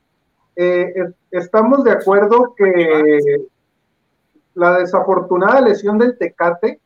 Eh, 0.57 0.95
estamos 1.31 1.85
de 1.85 1.93
acuerdo 1.93 2.55
que 2.57 3.47
la 4.55 4.78
desafortunada 4.78 5.61
lesión 5.61 5.99
del 5.99 6.16
Tecate 6.16 6.81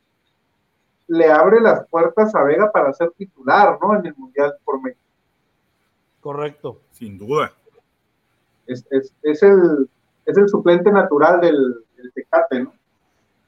le 1.07 1.31
abre 1.31 1.61
las 1.61 1.87
puertas 1.89 2.35
a 2.35 2.43
Vega 2.43 2.71
para 2.73 2.93
ser 2.93 3.11
titular, 3.13 3.79
¿no? 3.81 3.97
En 3.97 4.07
el 4.07 4.15
Mundial 4.17 4.55
por 4.65 4.83
México. 4.83 5.01
Correcto. 6.21 6.81
Sin 6.91 7.19
duda. 7.19 7.53
Es, 8.73 9.43
el, 9.43 9.89
es 10.27 10.37
el 10.39 10.49
suplente 10.49 10.91
natural 10.91 11.41
del, 11.41 11.85
Tecate, 12.15 12.65
¿no? 12.65 12.73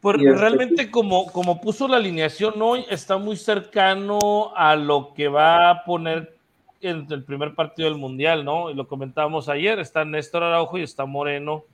Pues 0.01 0.19
realmente 0.19 0.91
como, 0.91 1.27
como 1.27 1.61
puso 1.61 1.87
la 1.87 1.99
alineación 1.99 2.61
hoy, 2.61 2.85
está 2.91 3.19
muy 3.19 3.37
cercano 3.37 4.19
a 4.57 4.75
lo 4.75 5.15
que 5.15 5.29
va 5.29 5.71
a 5.71 5.85
poner 5.85 6.37
en 6.81 7.07
el 7.09 7.23
primer 7.23 7.55
partido 7.55 7.89
del 7.89 7.99
Mundial, 7.99 8.45
¿no? 8.45 8.69
Y 8.69 8.75
lo 8.75 8.89
comentábamos 8.89 9.49
ayer, 9.49 9.79
está 9.79 10.05
Néstor 10.05 10.43
Araujo 10.43 10.77
y 10.77 10.83
está 10.83 11.07
Moreno 11.07 11.65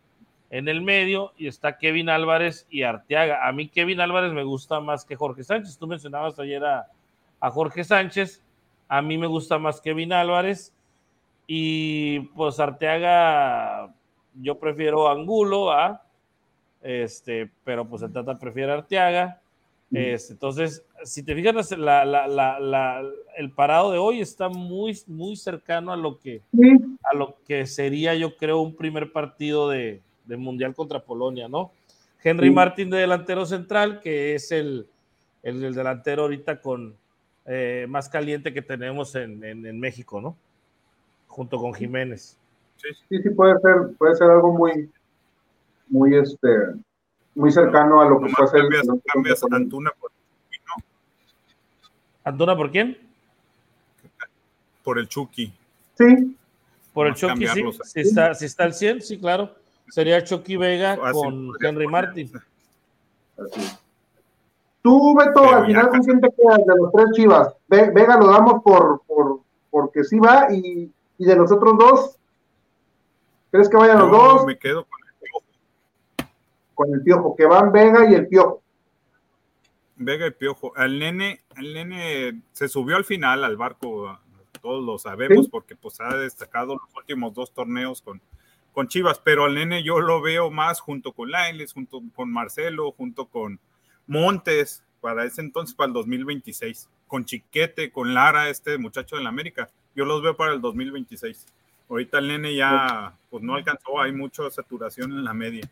en 0.51 0.69
el 0.69 0.83
medio 0.83 1.33
y 1.37 1.47
está 1.47 1.79
Kevin 1.79 2.09
Álvarez 2.09 2.67
y 2.71 2.83
Arteaga. 2.83 3.47
A 3.47 3.53
mí 3.53 3.69
Kevin 3.69 4.01
Álvarez 4.01 4.33
me 4.33 4.45
gusta 4.45 4.81
más 4.81 5.05
que 5.05 5.17
Jorge 5.17 5.45
Sánchez. 5.45 5.79
Tú 5.79 5.87
mencionabas 5.87 6.39
ayer 6.39 6.65
a, 6.65 6.87
Jorge 7.41 7.85
Sánchez, 7.85 8.43
a 8.89 9.01
mí 9.01 9.17
me 9.17 9.27
gusta 9.27 9.59
más 9.59 9.81
Kevin 9.81 10.13
Álvarez 10.13 10.73
y 11.49 12.21
pues 12.37 12.61
Arteaga 12.61 13.93
yo 14.35 14.59
prefiero 14.59 15.09
Angulo, 15.09 15.73
¿ah? 15.73 16.03
este, 16.83 17.51
pero 17.65 17.89
pues 17.89 18.03
el 18.03 18.13
Tata 18.13 18.39
prefiere 18.39 18.73
Arteaga. 18.73 19.41
Este, 19.91 20.35
entonces, 20.35 20.85
si 21.03 21.23
te 21.23 21.35
fijas, 21.35 21.73
el 21.73 23.51
parado 23.53 23.91
de 23.91 23.99
hoy 23.99 24.21
está 24.21 24.51
muy, 24.51 24.97
muy 25.07 25.35
cercano 25.35 25.93
a 25.93 25.97
lo 25.97 26.19
que, 26.19 26.43
a 27.03 27.17
lo 27.17 27.37
que 27.47 27.67
sería, 27.67 28.15
yo 28.15 28.37
creo, 28.37 28.61
un 28.61 28.77
primer 28.77 29.11
partido 29.13 29.71
de, 29.71 30.03
Mundial 30.27 30.75
contra 30.75 31.01
Polonia, 31.01 31.49
¿no? 31.49 31.73
Henry 32.23 32.51
Martin 32.51 32.91
de 32.91 32.99
delantero 32.99 33.47
central, 33.47 34.01
que 34.01 34.35
es 34.35 34.53
el, 34.53 34.87
el, 35.43 35.75
delantero 35.75 36.25
ahorita 36.25 36.61
con 36.61 36.95
eh, 37.47 37.87
más 37.89 38.11
caliente 38.11 38.53
que 38.53 38.61
tenemos 38.61 39.15
en, 39.15 39.41
México, 39.81 40.21
¿no? 40.21 40.37
Junto 41.39 41.57
con 41.57 41.73
Jiménez. 41.73 42.37
Sí, 42.75 42.89
sí, 43.09 43.23
sí, 43.23 43.31
puede 43.31 43.61
ser, 43.61 43.97
puede 43.97 44.17
ser 44.17 44.29
algo 44.29 44.53
muy, 44.53 44.91
muy 45.87 46.17
este, 46.17 46.49
muy 47.37 47.53
cercano 47.53 48.01
a 48.01 48.07
lo 48.09 48.19
que 48.21 48.33
puede 48.37 48.49
ser. 48.49 48.63
Cambias, 49.13 49.45
Antuna 49.49 49.93
por 50.01 50.11
¿no? 50.11 50.85
¿Antuna 52.25 52.57
por 52.57 52.73
quién? 52.73 52.99
Por 54.83 54.99
el 54.99 55.07
Chucky. 55.07 55.53
Sí. 55.95 56.37
Por 56.93 57.07
el 57.07 57.15
Chucky, 57.15 57.47
sí. 57.47 57.63
Si 57.85 58.01
está, 58.01 58.35
si 58.35 58.47
está 58.47 58.65
al 58.65 58.75
100, 58.75 59.03
sí, 59.03 59.21
claro. 59.21 59.55
Sería 59.91 60.25
Chucky 60.25 60.57
Vega 60.57 60.99
con 61.13 61.53
Henry 61.61 61.87
Martin. 61.87 62.33
Tú, 64.83 65.17
Beto, 65.17 65.55
al 65.55 65.67
final, 65.67 65.89
¿con 65.89 66.01
quién 66.01 66.21
te 66.21 66.31
quedas 66.33 66.67
de 66.67 66.75
los 66.77 66.91
tres 66.93 67.07
chivas? 67.13 67.55
Vega 67.69 68.17
lo 68.17 68.27
damos 68.27 68.61
por, 68.65 69.03
por 69.07 69.39
porque 69.71 70.03
sí 70.03 70.19
va 70.19 70.53
y, 70.53 70.91
y 71.19 71.25
de 71.25 71.37
los 71.37 71.53
otros 71.53 71.77
dos, 71.77 72.17
¿crees 73.51 73.69
que 73.69 73.77
vayan 73.77 73.99
los 73.99 74.11
dos? 74.11 74.47
Me 74.47 74.59
quedo 74.59 74.85
con 74.85 74.99
con 76.79 76.95
el 76.95 77.03
Piojo, 77.03 77.35
que 77.35 77.45
van 77.45 77.73
Vega 77.73 78.09
y 78.09 78.15
el 78.15 78.29
Piojo. 78.29 78.63
Vega 79.97 80.29
y 80.29 80.31
Piojo. 80.31 80.77
El 80.77 81.01
nene, 81.01 81.41
el 81.57 81.75
nene 81.75 82.41
se 82.53 82.69
subió 82.69 82.95
al 82.95 83.05
final 83.05 83.43
al 83.43 83.57
barco, 83.57 84.17
todos 84.63 84.85
lo 84.85 84.97
sabemos, 84.97 85.49
porque 85.49 85.75
pues 85.75 86.01
ha 86.01 86.17
destacado 86.17 86.75
los 86.77 86.95
últimos 86.97 87.35
dos 87.35 87.53
torneos 87.53 88.01
con, 88.01 88.23
con 88.73 88.87
Chivas, 88.87 89.19
pero 89.19 89.47
al 89.47 89.57
nene 89.57 89.83
yo 89.83 89.99
lo 89.99 90.23
veo 90.23 90.53
más 90.53 90.79
junto 90.79 91.11
con 91.11 91.33
Lailes, 91.33 91.73
junto 91.73 92.01
con 92.15 92.31
Marcelo, 92.31 92.93
junto 92.93 93.27
con 93.27 93.59
Montes, 94.07 94.85
para 95.01 95.25
ese 95.25 95.41
entonces, 95.41 95.75
para 95.75 95.89
el 95.89 95.95
2026, 95.95 96.89
con 97.09 97.25
Chiquete, 97.25 97.91
con 97.91 98.15
Lara, 98.15 98.51
este 98.51 98.79
muchacho 98.79 99.17
de 99.17 99.25
la 99.25 99.31
América, 99.31 99.69
yo 99.99 100.05
los 100.07 100.23
veo 100.23 100.37
para 100.37 100.55
el 100.55 100.61
2026. 100.61 101.47
Ahorita 101.91 102.19
el 102.19 102.29
nene 102.29 102.55
ya 102.55 103.15
pues 103.31 103.43
no 103.43 103.55
alcanzó, 103.55 104.01
hay 104.01 104.13
mucha 104.13 104.49
saturación 104.51 105.13
en 105.13 105.25
la 105.25 105.35
media 105.35 105.69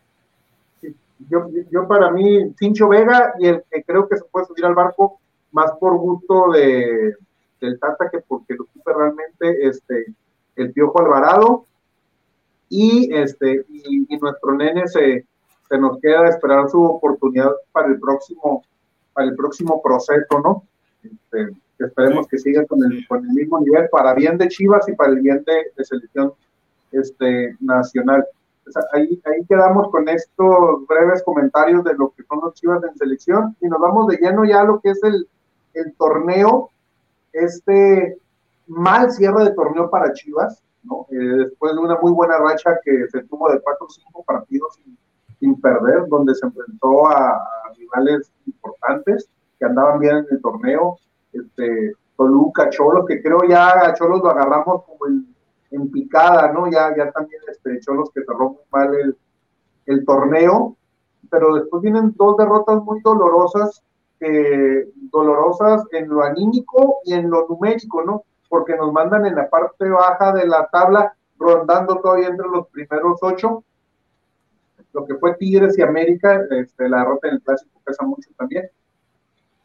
yo, 1.29 1.47
yo 1.71 1.87
para 1.87 2.11
mí, 2.11 2.53
Cincho 2.57 2.89
Vega 2.89 3.33
y 3.39 3.47
el 3.47 3.63
que 3.69 3.83
creo 3.83 4.07
que 4.07 4.17
se 4.17 4.25
puede 4.25 4.45
subir 4.45 4.65
al 4.65 4.75
barco 4.75 5.19
más 5.51 5.71
por 5.79 5.97
gusto 5.97 6.51
de, 6.51 7.15
del 7.59 7.79
Tata 7.79 8.09
que 8.11 8.19
porque 8.19 8.55
lo 8.55 8.65
supe 8.65 8.93
realmente 8.93 9.67
este, 9.67 10.05
el 10.55 10.71
Piojo 10.71 11.01
Alvarado 11.01 11.65
y, 12.69 13.13
este, 13.13 13.65
y, 13.69 14.17
nuestro 14.17 14.55
nene 14.55 14.87
se, 14.87 15.25
se, 15.69 15.77
nos 15.77 15.99
queda 15.99 16.27
esperar 16.27 16.69
su 16.69 16.83
oportunidad 16.83 17.51
para 17.71 17.87
el 17.87 17.99
próximo, 17.99 18.63
para 19.13 19.27
el 19.27 19.35
próximo 19.35 19.81
proceso, 19.81 20.39
¿no? 20.43 20.63
Este, 21.01 21.57
esperemos 21.79 22.27
que 22.27 22.37
siga 22.37 22.65
con 22.65 22.83
el, 22.83 23.07
con 23.07 23.23
el 23.23 23.31
mismo 23.31 23.59
nivel 23.59 23.87
para 23.89 24.13
bien 24.13 24.37
de 24.37 24.47
Chivas 24.47 24.87
y 24.87 24.93
para 24.93 25.11
el 25.11 25.21
bien 25.21 25.43
de, 25.45 25.71
de 25.75 25.85
selección 25.85 26.33
este, 26.91 27.55
nacional 27.59 28.25
ahí, 28.93 29.21
ahí 29.25 29.45
quedamos 29.47 29.89
con 29.91 30.07
estos 30.09 30.87
breves 30.87 31.23
comentarios 31.23 31.83
de 31.83 31.93
lo 31.95 32.11
que 32.11 32.23
son 32.23 32.39
los 32.43 32.53
Chivas 32.53 32.83
en 32.83 32.97
selección 32.97 33.55
y 33.61 33.67
nos 33.67 33.79
vamos 33.79 34.07
de 34.07 34.17
lleno 34.17 34.45
ya 34.45 34.61
a 34.61 34.65
lo 34.65 34.79
que 34.79 34.91
es 34.91 35.03
el, 35.03 35.27
el 35.73 35.93
torneo, 35.95 36.69
este 37.33 38.17
mal 38.67 39.11
cierre 39.11 39.45
de 39.45 39.51
torneo 39.51 39.89
para 39.89 40.13
Chivas, 40.13 40.61
¿no? 40.83 41.05
Eh, 41.11 41.15
después 41.15 41.73
de 41.73 41.79
una 41.79 41.97
muy 42.01 42.11
buena 42.11 42.37
racha 42.37 42.79
que 42.83 43.07
se 43.09 43.23
tuvo 43.23 43.51
de 43.51 43.61
cuatro 43.61 43.85
o 43.87 43.89
cinco 43.89 44.23
partidos 44.23 44.75
sin, 44.75 44.97
sin, 45.39 45.59
perder, 45.61 46.07
donde 46.07 46.35
se 46.35 46.45
enfrentó 46.45 47.07
a, 47.07 47.29
a, 47.31 47.73
rivales 47.77 48.31
importantes 48.45 49.29
que 49.59 49.65
andaban 49.65 49.99
bien 49.99 50.17
en 50.17 50.25
el 50.31 50.41
torneo, 50.41 50.97
este, 51.33 51.93
Toluca, 52.15 52.69
Cholos, 52.69 53.05
que 53.07 53.21
creo 53.21 53.43
ya 53.47 53.87
a 53.87 53.93
Cholos 53.93 54.21
lo 54.23 54.31
agarramos 54.31 54.83
como 54.85 55.05
en 55.71 55.91
picada, 55.91 56.51
¿no? 56.51 56.69
Ya, 56.69 56.95
ya 56.95 57.11
también 57.11 57.41
este, 57.49 57.79
Cholos 57.79 58.09
que 58.13 58.23
cerró 58.23 58.49
muy 58.49 58.63
mal 58.71 59.15
el, 59.85 60.05
torneo, 60.05 60.75
pero 61.29 61.55
después 61.55 61.81
vienen 61.81 62.13
dos 62.15 62.35
derrotas 62.37 62.83
muy 62.83 62.99
dolorosas, 63.01 63.83
dolorosas 65.11 65.83
en 65.91 66.09
lo 66.09 66.23
anímico 66.23 66.97
y 67.05 67.13
en 67.13 67.29
lo 67.29 67.47
numérico, 67.47 68.03
¿no? 68.03 68.23
Porque 68.49 68.75
nos 68.75 68.91
mandan 68.91 69.25
en 69.25 69.35
la 69.35 69.49
parte 69.49 69.87
baja 69.89 70.33
de 70.33 70.47
la 70.47 70.67
tabla, 70.67 71.13
rondando 71.37 71.99
todavía 72.01 72.27
entre 72.27 72.47
los 72.47 72.67
primeros 72.67 73.19
ocho. 73.21 73.63
Lo 74.93 75.05
que 75.05 75.15
fue 75.15 75.35
Tigres 75.35 75.77
y 75.77 75.81
América, 75.81 76.41
este, 76.49 76.89
la 76.89 76.99
derrota 76.99 77.27
en 77.27 77.35
el 77.35 77.41
clásico 77.41 77.79
pesa 77.85 78.05
mucho 78.05 78.29
también. 78.37 78.69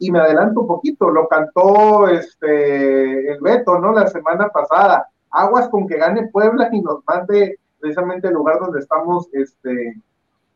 Y 0.03 0.11
me 0.11 0.19
adelanto 0.19 0.59
un 0.59 0.67
poquito, 0.67 1.09
lo 1.09 1.29
cantó 1.29 2.09
este, 2.09 3.31
el 3.31 3.39
Beto, 3.39 3.79
¿no? 3.79 3.93
La 3.93 4.05
semana 4.07 4.49
pasada 4.49 5.07
aguas 5.31 5.69
con 5.69 5.87
que 5.87 5.95
gane 5.95 6.27
Puebla 6.27 6.67
y 6.73 6.81
nos 6.81 6.99
mande 7.07 7.57
precisamente 7.79 8.27
el 8.27 8.33
lugar 8.33 8.59
donde 8.59 8.81
estamos 8.81 9.29
este, 9.31 9.95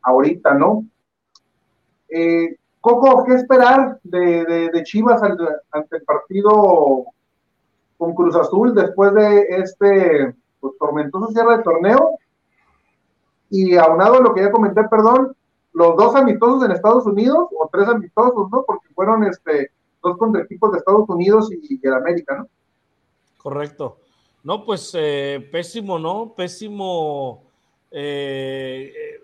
ahorita, 0.02 0.54
¿no? 0.54 0.84
Eh, 2.10 2.58
Coco, 2.82 3.24
¿qué 3.24 3.36
esperar 3.36 3.98
de, 4.04 4.70
de, 4.74 4.84
Chivas 4.84 5.24
ante 5.24 5.96
el 5.96 6.04
partido 6.04 7.06
con 7.98 8.14
Cruz 8.16 8.36
Azul 8.36 8.76
después 8.76 9.14
de 9.14 9.46
este 9.50 10.36
pues, 10.60 10.74
tormentoso 10.78 11.28
cierre 11.32 11.56
de 11.56 11.64
torneo? 11.64 12.18
Y 13.50 13.78
aunado 13.78 14.16
a 14.16 14.22
lo 14.22 14.34
que 14.34 14.42
ya 14.42 14.52
comenté, 14.52 14.84
perdón, 14.90 15.37
los 15.78 15.96
dos 15.96 16.16
amistosos 16.16 16.66
en 16.66 16.72
Estados 16.72 17.06
Unidos, 17.06 17.50
o 17.56 17.70
tres 17.72 17.88
amistosos, 17.88 18.50
¿no? 18.52 18.64
Porque 18.66 18.88
fueron 18.96 19.24
este, 19.24 19.70
dos 20.02 20.18
contra 20.18 20.42
equipos 20.42 20.72
de 20.72 20.80
Estados 20.80 21.08
Unidos 21.08 21.52
y, 21.52 21.78
de 21.78 21.96
América, 21.96 22.36
¿no? 22.40 22.50
Correcto. 23.38 24.00
No, 24.44 24.66
pues 24.66 24.92
eh, 24.96 25.48
pésimo, 25.52 26.00
¿no? 26.00 26.34
Pésimo. 26.36 27.44
Eh, 27.92 28.92
eh, 28.92 29.22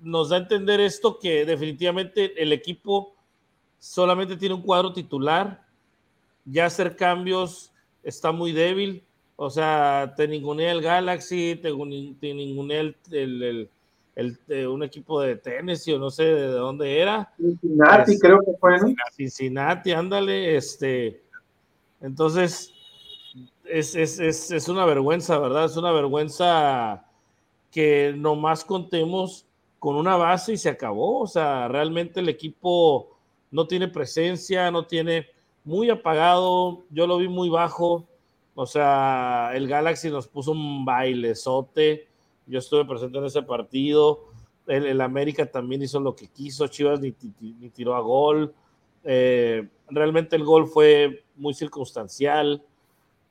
nos 0.00 0.30
da 0.30 0.36
a 0.36 0.40
entender 0.40 0.80
esto 0.80 1.18
que 1.18 1.44
definitivamente 1.44 2.42
el 2.42 2.54
equipo 2.54 3.14
solamente 3.78 4.38
tiene 4.38 4.54
un 4.54 4.62
cuadro 4.62 4.94
titular. 4.94 5.62
Ya 6.46 6.64
hacer 6.64 6.96
cambios 6.96 7.70
está 8.02 8.32
muy 8.32 8.52
débil. 8.52 9.04
O 9.36 9.50
sea, 9.50 10.14
te 10.16 10.26
ningunea 10.26 10.72
el 10.72 10.80
Galaxy, 10.80 11.60
te, 11.60 11.70
ningunea 11.70 12.80
el, 12.80 12.96
el 13.10 13.42
el, 13.42 13.70
un 14.16 14.82
equipo 14.82 15.20
de 15.20 15.36
Tennessee 15.36 15.92
o 15.92 15.98
no 15.98 16.10
sé 16.10 16.24
de 16.24 16.46
dónde 16.48 17.00
era. 17.00 17.32
Cincinnati, 17.36 18.18
creo 18.18 18.40
que 18.40 18.52
fue, 18.58 18.78
¿no? 18.78 18.94
Cincinnati, 19.12 19.92
ándale, 19.92 20.56
este. 20.56 21.22
Entonces, 22.00 22.72
es, 23.64 23.94
es, 23.94 24.18
es, 24.18 24.50
es, 24.50 24.68
una 24.68 24.84
vergüenza, 24.84 25.38
¿verdad? 25.38 25.66
Es 25.66 25.76
una 25.76 25.92
vergüenza 25.92 27.04
que 27.70 28.12
nomás 28.16 28.64
contemos 28.64 29.46
con 29.78 29.96
una 29.96 30.16
base 30.16 30.54
y 30.54 30.56
se 30.56 30.68
acabó. 30.68 31.20
O 31.20 31.26
sea, 31.26 31.68
realmente 31.68 32.20
el 32.20 32.28
equipo 32.28 33.16
no 33.50 33.66
tiene 33.66 33.88
presencia, 33.88 34.70
no 34.70 34.86
tiene 34.86 35.26
muy 35.64 35.88
apagado. 35.90 36.82
Yo 36.90 37.06
lo 37.06 37.18
vi 37.18 37.28
muy 37.28 37.48
bajo. 37.48 38.06
O 38.54 38.66
sea, 38.66 39.52
el 39.54 39.68
Galaxy 39.68 40.10
nos 40.10 40.26
puso 40.26 40.52
un 40.52 40.84
bailezote 40.84 42.09
yo 42.50 42.58
estuve 42.58 42.84
presente 42.84 43.18
en 43.18 43.24
ese 43.24 43.42
partido. 43.42 44.24
El, 44.66 45.00
América 45.00 45.46
también 45.46 45.82
hizo 45.82 46.00
lo 46.00 46.14
que 46.14 46.28
quiso. 46.28 46.66
Chivas 46.66 47.00
ni, 47.00 47.12
tiró 47.70 47.94
a 47.94 48.00
gol. 48.00 48.52
Eh, 49.04 49.68
realmente 49.88 50.36
el 50.36 50.44
gol 50.44 50.66
fue 50.66 51.24
muy 51.36 51.54
circunstancial. 51.54 52.62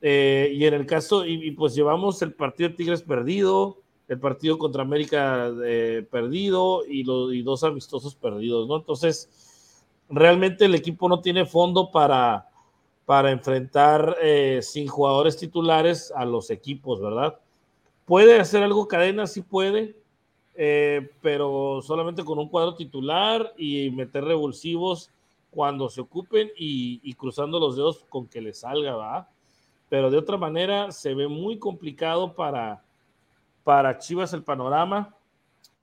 Eh, 0.00 0.50
y 0.54 0.64
en 0.64 0.74
el 0.74 0.86
caso, 0.86 1.26
y, 1.26 1.50
pues 1.52 1.74
llevamos 1.74 2.22
el 2.22 2.32
partido 2.32 2.70
de 2.70 2.76
Tigres 2.76 3.02
perdido, 3.02 3.78
el 4.08 4.18
partido 4.18 4.58
contra 4.58 4.82
América 4.82 5.50
eh, 5.64 6.06
perdido 6.10 6.82
y, 6.86 7.00
y, 7.00 7.42
dos 7.42 7.62
amistosos 7.62 8.14
perdidos, 8.14 8.66
¿no? 8.66 8.76
Entonces, 8.76 9.84
realmente 10.08 10.64
el 10.64 10.74
equipo 10.74 11.08
no 11.08 11.20
tiene 11.20 11.44
fondo 11.44 11.90
para, 11.90 12.48
para 13.04 13.30
enfrentar 13.30 14.16
sin 14.62 14.88
jugadores 14.88 15.36
titulares 15.36 16.10
a 16.16 16.24
los 16.24 16.50
equipos, 16.50 17.00
¿verdad? 17.00 17.38
Puede 18.10 18.40
hacer 18.40 18.64
algo 18.64 18.88
cadena, 18.88 19.28
sí 19.28 19.40
puede, 19.40 19.94
eh, 20.56 21.10
pero 21.22 21.80
solamente 21.80 22.24
con 22.24 22.40
un 22.40 22.48
cuadro 22.48 22.74
titular 22.74 23.54
y 23.56 23.88
meter 23.92 24.24
revulsivos 24.24 25.12
cuando 25.48 25.88
se 25.88 26.00
ocupen 26.00 26.50
y, 26.56 27.14
cruzando 27.14 27.60
los 27.60 27.76
dedos 27.76 28.04
con 28.08 28.26
que 28.26 28.40
le 28.40 28.52
salga, 28.52 28.96
¿va? 28.96 29.30
Pero 29.88 30.10
de 30.10 30.18
otra 30.18 30.36
manera 30.36 30.90
se 30.90 31.14
ve 31.14 31.28
muy 31.28 31.60
complicado 31.60 32.34
para, 32.34 32.82
para 33.62 33.98
Chivas 33.98 34.32
el 34.32 34.42
panorama. 34.42 35.14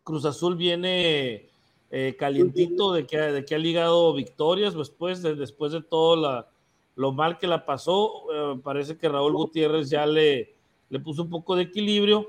Cruz 0.03 0.25
Azul 0.25 0.57
viene 0.57 1.47
eh, 1.91 2.17
calientito 2.19 2.91
de 2.91 3.07
que, 3.07 3.17
de 3.17 3.45
que 3.45 3.55
ha 3.55 3.57
ligado 3.57 4.13
victorias 4.13 4.75
después 4.75 5.21
de, 5.21 5.33
después 5.35 5.71
de 5.71 5.81
todo 5.81 6.45
lo 6.93 7.11
mal 7.13 7.37
que 7.37 7.47
la 7.47 7.65
pasó. 7.65 8.25
Eh, 8.33 8.59
parece 8.61 8.97
que 8.97 9.07
Raúl 9.07 9.31
Gutiérrez 9.31 9.89
ya 9.89 10.05
le, 10.05 10.56
le 10.89 10.99
puso 10.99 11.23
un 11.23 11.29
poco 11.29 11.55
de 11.55 11.63
equilibrio. 11.63 12.27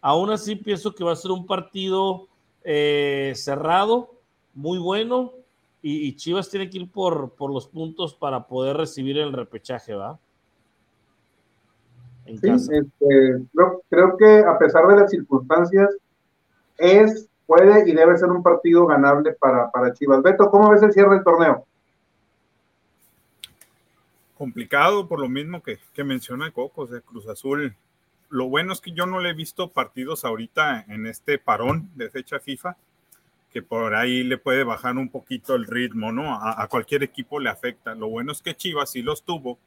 Aún 0.00 0.30
así 0.30 0.56
pienso 0.56 0.94
que 0.94 1.04
va 1.04 1.12
a 1.12 1.16
ser 1.16 1.30
un 1.30 1.46
partido 1.46 2.28
eh, 2.64 3.32
cerrado, 3.36 4.10
muy 4.54 4.78
bueno, 4.78 5.32
y, 5.82 6.14
Chivas 6.16 6.50
tiene 6.50 6.68
que 6.68 6.78
ir 6.78 6.90
por, 6.90 7.30
por, 7.30 7.50
los 7.50 7.66
puntos 7.66 8.14
para 8.14 8.46
poder 8.46 8.76
recibir 8.76 9.16
el 9.16 9.32
repechaje, 9.32 9.94
¿va? 9.94 10.18
En 12.26 12.38
sí, 12.38 12.70
este, 12.70 13.46
creo, 13.88 14.16
que 14.18 14.40
a 14.40 14.58
pesar 14.58 14.86
de 14.88 14.96
las 14.96 15.10
circunstancias, 15.10 15.96
es, 16.76 17.30
puede 17.46 17.88
y 17.88 17.94
debe 17.94 18.18
ser 18.18 18.28
un 18.28 18.42
partido 18.42 18.86
ganable 18.86 19.32
para, 19.32 19.70
para 19.70 19.94
Chivas. 19.94 20.22
Beto, 20.22 20.50
¿cómo 20.50 20.68
ves 20.68 20.82
el 20.82 20.92
cierre 20.92 21.14
del 21.14 21.24
torneo? 21.24 21.64
Complicado 24.36 25.08
por 25.08 25.18
lo 25.18 25.30
mismo 25.30 25.62
que, 25.62 25.78
que 25.94 26.04
menciona 26.04 26.50
Coco, 26.50 26.86
de 26.86 27.00
Cruz 27.00 27.26
Azul 27.26 27.74
lo 28.30 28.48
bueno 28.48 28.72
es 28.72 28.80
que 28.80 28.92
yo 28.92 29.06
no 29.06 29.20
le 29.20 29.30
he 29.30 29.34
visto 29.34 29.72
partidos 29.72 30.24
ahorita 30.24 30.86
en 30.88 31.06
este 31.06 31.38
parón 31.38 31.90
de 31.96 32.08
fecha 32.10 32.38
FIFA, 32.38 32.76
que 33.50 33.60
por 33.60 33.96
ahí 33.96 34.22
le 34.22 34.38
puede 34.38 34.62
bajar 34.62 34.96
un 34.96 35.08
poquito 35.08 35.56
el 35.56 35.66
ritmo, 35.66 36.12
¿no? 36.12 36.34
A, 36.34 36.66
cualquier 36.68 37.02
equipo 37.02 37.40
le 37.40 37.50
afecta. 37.50 37.96
Lo 37.96 38.08
bueno 38.08 38.30
es 38.30 38.40
que 38.40 38.54
Chivas 38.54 38.92
sí 38.92 39.02
los 39.02 39.24
tuvo 39.24 39.58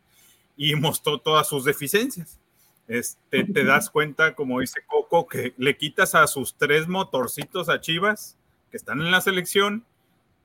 y 0.55 0.75
mostró 0.75 1.19
todas 1.19 1.47
sus 1.47 1.65
deficiencias. 1.65 2.39
Este, 2.87 3.43
te 3.43 3.63
das 3.65 3.89
cuenta, 3.89 4.33
como 4.35 4.61
dice 4.61 4.81
Coco, 4.87 5.27
que 5.27 5.53
le 5.57 5.77
quitas 5.77 6.15
a 6.15 6.27
sus 6.27 6.55
tres 6.55 6.87
motorcitos 6.87 7.67
a 7.67 7.81
Chivas, 7.81 8.37
que 8.71 8.77
están 8.77 9.01
en 9.01 9.11
la 9.11 9.21
selección, 9.21 9.85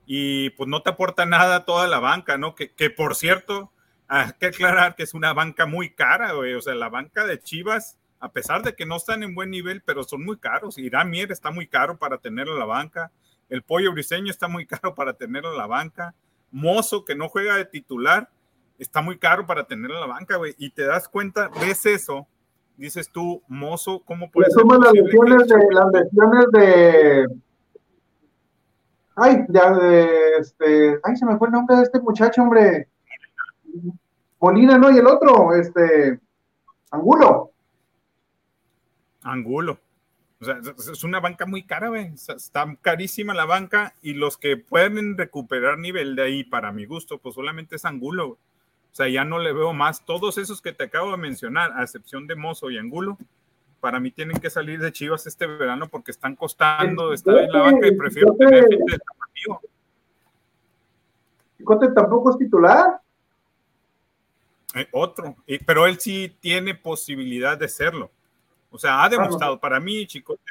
y 0.05 0.49
pues 0.51 0.67
no 0.67 0.81
te 0.81 0.89
aporta 0.89 1.25
nada 1.25 1.65
toda 1.65 1.87
la 1.87 1.99
banca, 1.99 2.37
¿no? 2.37 2.55
Que, 2.55 2.71
que 2.71 2.89
por 2.89 3.15
cierto, 3.15 3.71
hay 4.07 4.31
que 4.39 4.47
aclarar 4.47 4.95
que 4.95 5.03
es 5.03 5.13
una 5.13 5.33
banca 5.33 5.65
muy 5.65 5.91
cara, 5.91 6.33
güey. 6.33 6.53
O 6.55 6.61
sea, 6.61 6.75
la 6.75 6.89
banca 6.89 7.25
de 7.25 7.39
Chivas 7.39 7.99
a 8.19 8.31
pesar 8.31 8.63
de 8.63 8.75
que 8.75 8.85
no 8.85 8.97
están 8.97 9.23
en 9.23 9.33
buen 9.33 9.49
nivel, 9.49 9.81
pero 9.85 10.03
son 10.03 10.25
muy 10.25 10.37
caros. 10.37 10.77
Irán 10.77 11.09
Mier 11.09 11.31
está 11.31 11.51
muy 11.51 11.67
caro 11.67 11.97
para 11.97 12.17
tenerlo 12.17 12.53
en 12.53 12.59
la 12.59 12.65
banca. 12.65 13.11
El 13.47 13.63
pollo 13.63 13.93
briseño 13.93 14.29
está 14.29 14.47
muy 14.47 14.65
caro 14.67 14.93
para 14.93 15.13
tenerlo 15.13 15.51
en 15.51 15.57
la 15.57 15.67
banca. 15.67 16.13
Mozo, 16.51 17.05
que 17.05 17.15
no 17.15 17.29
juega 17.29 17.55
de 17.55 17.65
titular, 17.65 18.29
está 18.77 19.01
muy 19.01 19.17
caro 19.17 19.45
para 19.45 19.65
tenerlo 19.65 19.95
en 19.95 20.01
la 20.01 20.07
banca, 20.07 20.37
güey. 20.37 20.55
Y 20.57 20.71
te 20.71 20.83
das 20.85 21.07
cuenta, 21.07 21.49
ves 21.61 21.85
eso, 21.85 22.27
dices 22.75 23.09
tú, 23.11 23.41
Mozo, 23.47 24.01
¿cómo 24.05 24.29
puede 24.31 24.49
ser? 24.49 24.65
las 24.65 24.93
lesiones, 24.93 25.47
de, 25.47 25.57
las 25.71 25.91
lesiones 25.91 26.45
de. 26.51 27.27
Ay, 29.15 29.45
ya 29.49 29.71
de 29.73 30.37
este. 30.39 30.99
Ay, 31.03 31.15
se 31.15 31.25
me 31.25 31.37
fue 31.37 31.47
el 31.47 31.53
nombre 31.53 31.75
de 31.77 31.83
este 31.83 31.99
muchacho, 31.99 32.41
hombre. 32.41 32.87
Molina, 34.39 34.77
¿no? 34.77 34.89
Y 34.89 34.97
el 34.97 35.07
otro, 35.07 35.53
este. 35.53 36.19
Angulo. 36.91 37.51
Angulo. 39.23 39.79
O 40.41 40.45
sea, 40.45 40.59
es 40.77 41.03
una 41.03 41.19
banca 41.19 41.45
muy 41.45 41.63
cara, 41.63 41.89
güey. 41.89 42.13
Está 42.13 42.75
carísima 42.81 43.33
la 43.33 43.45
banca 43.45 43.93
y 44.01 44.13
los 44.13 44.37
que 44.37 44.55
pueden 44.55 45.17
recuperar 45.17 45.77
nivel 45.77 46.15
de 46.15 46.23
ahí, 46.23 46.43
para 46.43 46.71
mi 46.71 46.85
gusto, 46.85 47.17
pues 47.17 47.35
solamente 47.35 47.75
es 47.75 47.85
Angulo. 47.85 48.29
O 48.29 48.95
sea, 48.95 49.09
ya 49.09 49.25
no 49.25 49.39
le 49.39 49.51
veo 49.51 49.73
más. 49.73 50.05
Todos 50.05 50.37
esos 50.37 50.61
que 50.61 50.71
te 50.71 50.85
acabo 50.85 51.11
de 51.11 51.17
mencionar, 51.17 51.73
a 51.75 51.83
excepción 51.83 52.25
de 52.25 52.35
Mozo 52.35 52.71
y 52.71 52.77
Angulo, 52.77 53.17
para 53.79 53.99
mí 53.99 54.11
tienen 54.11 54.39
que 54.39 54.49
salir 54.49 54.79
de 54.79 54.91
Chivas 54.91 55.27
este 55.27 55.45
verano 55.45 55.87
porque 55.89 56.11
están 56.11 56.35
costando 56.35 57.13
estar 57.13 57.37
en 57.37 57.51
la 57.51 57.61
banca 57.61 57.87
y 57.87 57.95
prefiero 57.95 58.33
tener 58.35 58.67
gente 58.67 58.93
de 58.93 58.99
Chicote 61.57 61.89
tampoco 61.89 62.31
es 62.31 62.37
titular. 62.37 63.01
Eh, 64.75 64.87
otro, 64.91 65.35
pero 65.65 65.85
él 65.85 65.99
sí 65.99 66.35
tiene 66.39 66.75
posibilidad 66.75 67.57
de 67.57 67.67
serlo. 67.67 68.11
O 68.69 68.77
sea, 68.77 69.03
ha 69.03 69.09
demostrado, 69.09 69.59
para 69.59 69.79
mí, 69.79 70.05
Chicote 70.05 70.43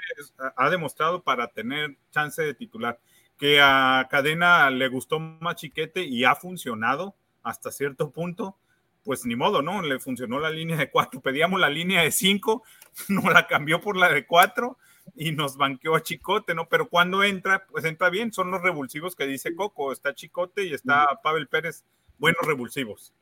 ha 0.57 0.71
demostrado 0.71 1.23
para 1.23 1.49
tener 1.49 1.97
chance 2.11 2.43
de 2.43 2.55
titular, 2.55 2.99
que 3.37 3.61
a 3.61 4.07
Cadena 4.11 4.69
le 4.71 4.89
gustó 4.89 5.21
más 5.21 5.57
Chiquete 5.57 6.03
y 6.03 6.25
ha 6.25 6.35
funcionado 6.35 7.15
hasta 7.43 7.71
cierto 7.71 8.11
punto, 8.11 8.57
pues 9.05 9.25
ni 9.25 9.37
modo, 9.37 9.63
¿no? 9.63 9.81
Le 9.83 10.01
funcionó 10.01 10.41
la 10.41 10.51
línea 10.51 10.77
de 10.77 10.91
cuatro, 10.91 11.21
pedíamos 11.21 11.61
la 11.61 11.71
línea 11.71 12.03
de 12.03 12.11
cinco, 12.11 12.65
no 13.09 13.31
la 13.31 13.47
cambió 13.47 13.81
por 13.81 13.97
la 13.97 14.09
de 14.09 14.27
cuatro 14.27 14.79
y 15.15 15.33
nos 15.33 15.57
banqueó 15.57 15.95
a 15.95 16.03
Chicote, 16.03 16.55
¿no? 16.55 16.69
Pero 16.69 16.89
cuando 16.89 17.23
entra, 17.23 17.67
pues 17.67 17.85
entra 17.85 18.11
bien, 18.11 18.33
son 18.33 18.51
los 18.51 18.61
revulsivos 18.61 19.15
que 19.15 19.27
dice 19.27 19.55
Coco, 19.55 19.93
está 19.93 20.15
Chicote 20.15 20.65
y 20.65 20.75
está 20.75 21.21
Pavel 21.23 21.47
Pérez, 21.47 21.85
buenos 22.19 22.45
revulsivos 22.45 23.15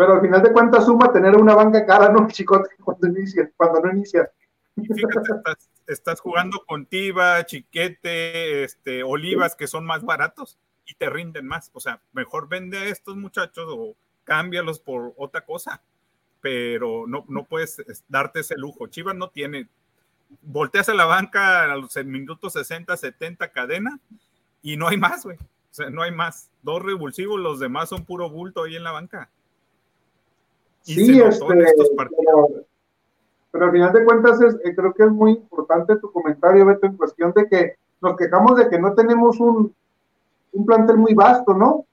pero 0.00 0.14
al 0.14 0.22
final 0.22 0.42
de 0.42 0.50
cuentas 0.50 0.86
suma 0.86 1.12
tener 1.12 1.36
una 1.36 1.54
banca 1.54 1.84
cara, 1.84 2.08
¿no, 2.08 2.26
Chicote? 2.26 2.70
Cuando 2.82 3.06
inicia, 3.08 3.52
cuando 3.54 3.80
no 3.80 3.92
inicia. 3.92 4.30
Fíjate, 4.74 5.18
estás, 5.86 6.20
jugando 6.20 6.64
con 6.66 6.86
Tiva, 6.86 7.44
Chiquete, 7.44 8.64
este, 8.64 9.02
Olivas, 9.02 9.54
que 9.54 9.66
son 9.66 9.84
más 9.84 10.02
baratos 10.02 10.58
y 10.86 10.94
te 10.94 11.10
rinden 11.10 11.46
más. 11.46 11.70
O 11.74 11.80
sea, 11.80 12.00
mejor 12.12 12.48
vende 12.48 12.78
a 12.78 12.84
estos 12.86 13.18
muchachos 13.18 13.66
o 13.68 13.94
cámbialos 14.24 14.80
por 14.80 15.12
otra 15.18 15.44
cosa, 15.44 15.82
pero 16.40 17.04
no, 17.06 17.26
no 17.28 17.44
puedes 17.44 17.84
darte 18.08 18.40
ese 18.40 18.56
lujo. 18.56 18.86
Chivas 18.86 19.16
no 19.16 19.28
tiene. 19.28 19.68
Volteas 20.40 20.88
a 20.88 20.94
la 20.94 21.04
banca 21.04 21.70
a 21.70 21.76
los 21.76 21.94
minutos 22.06 22.54
60, 22.54 22.96
70 22.96 23.52
cadena 23.52 24.00
y 24.62 24.78
no 24.78 24.88
hay 24.88 24.96
más, 24.96 25.24
güey. 25.24 25.36
O 25.36 25.74
sea, 25.74 25.90
no 25.90 26.00
hay 26.00 26.10
más. 26.10 26.48
Dos 26.62 26.82
revulsivos, 26.82 27.38
los 27.38 27.60
demás 27.60 27.90
son 27.90 28.06
puro 28.06 28.30
bulto 28.30 28.64
ahí 28.64 28.76
en 28.76 28.84
la 28.84 28.92
banca. 28.92 29.28
Y 30.90 31.06
sí, 31.06 31.20
este, 31.20 31.46
pero, 31.46 32.48
pero, 33.50 33.64
al 33.66 33.72
final 33.72 33.92
de 33.92 34.04
cuentas 34.04 34.40
es, 34.40 34.54
eh, 34.64 34.74
creo 34.74 34.92
que 34.92 35.04
es 35.04 35.10
muy 35.10 35.32
importante 35.32 35.96
tu 35.96 36.10
comentario, 36.10 36.66
Beto, 36.66 36.86
en 36.86 36.96
cuestión 36.96 37.32
de 37.34 37.46
que 37.48 37.74
nos 38.00 38.16
quejamos 38.16 38.56
de 38.56 38.68
que 38.68 38.78
no 38.78 38.94
tenemos 38.94 39.38
un, 39.38 39.74
un 40.52 40.66
plantel 40.66 40.96
muy 40.96 41.14
vasto, 41.14 41.54
¿no? 41.54 41.84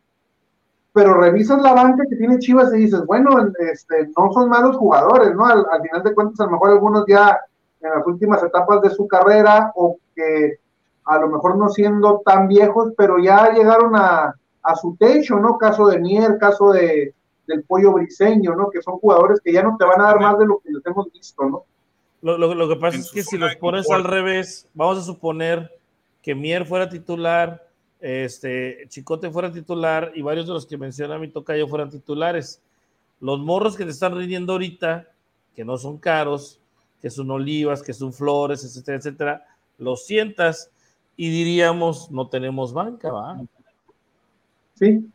Pero 0.93 1.13
revisas 1.13 1.61
la 1.61 1.73
banca 1.73 2.05
que 2.09 2.15
tiene 2.15 2.39
Chivas 2.39 2.73
y 2.73 2.77
dices, 2.77 3.05
bueno, 3.05 3.29
este, 3.59 4.09
no 4.17 4.31
son 4.31 4.49
malos 4.49 4.77
jugadores, 4.77 5.35
¿no? 5.35 5.45
Al, 5.45 5.65
al 5.69 5.81
final 5.81 6.03
de 6.03 6.13
cuentas, 6.15 6.39
a 6.39 6.45
lo 6.45 6.51
mejor 6.51 6.71
algunos 6.71 7.05
ya 7.07 7.37
en 7.81 7.89
las 7.91 8.07
últimas 8.07 8.41
etapas 8.41 8.81
de 8.81 8.89
su 8.89 9.07
carrera 9.07 9.71
o 9.75 9.97
que 10.15 10.59
a 11.05 11.19
lo 11.19 11.27
mejor 11.29 11.57
no 11.57 11.69
siendo 11.69 12.21
tan 12.25 12.47
viejos, 12.47 12.93
pero 12.97 13.19
ya 13.19 13.51
llegaron 13.51 13.95
a, 13.95 14.33
a 14.63 14.75
su 14.75 14.95
techo, 14.97 15.39
¿no? 15.39 15.57
Caso 15.57 15.87
de 15.87 15.99
Mier, 15.99 16.37
caso 16.37 16.71
de, 16.71 17.13
del 17.47 17.63
pollo 17.63 17.93
briseño, 17.93 18.55
¿no? 18.55 18.69
Que 18.69 18.81
son 18.81 18.99
jugadores 18.99 19.39
que 19.41 19.53
ya 19.53 19.63
no 19.63 19.75
te 19.77 19.85
van 19.85 20.01
a 20.01 20.05
dar 20.05 20.19
más 20.19 20.37
de 20.37 20.45
lo 20.45 20.59
que 20.59 20.71
les 20.71 20.85
hemos 20.85 21.11
visto, 21.11 21.49
¿no? 21.49 21.63
Lo, 22.21 22.37
lo, 22.37 22.53
lo 22.53 22.67
que 22.67 22.75
pasa 22.75 22.97
es 22.97 23.11
que 23.11 23.23
si 23.23 23.37
los 23.37 23.55
pones 23.55 23.89
al 23.89 24.03
revés, 24.03 24.67
vamos 24.73 24.97
a 24.97 25.03
suponer 25.03 25.71
que 26.21 26.35
Mier 26.35 26.65
fuera 26.65 26.89
titular, 26.89 27.67
este, 27.99 28.85
Chicote 28.89 29.29
fuera 29.29 29.51
titular 29.51 30.11
y 30.15 30.21
varios 30.21 30.47
de 30.47 30.53
los 30.53 30.65
que 30.65 30.77
menciona 30.77 31.17
mi 31.17 31.29
tocayo 31.29 31.67
fueran 31.67 31.89
titulares. 31.89 32.61
Los 33.19 33.39
morros 33.39 33.75
que 33.75 33.85
te 33.85 33.91
están 33.91 34.15
rindiendo 34.15 34.53
ahorita, 34.53 35.07
que 35.55 35.63
no 35.63 35.77
son 35.77 35.97
caros, 35.97 36.59
que 37.01 37.09
son 37.09 37.31
olivas, 37.31 37.81
que 37.81 37.93
son 37.93 38.13
flores, 38.13 38.63
etcétera, 38.63 38.97
etcétera, 38.97 39.45
los 39.77 40.05
sientas 40.05 40.71
y 41.15 41.29
diríamos, 41.29 42.11
no 42.11 42.27
tenemos 42.27 42.73
banca, 42.73 43.11
¿va? 43.11 43.41
Sí. 44.75 45.07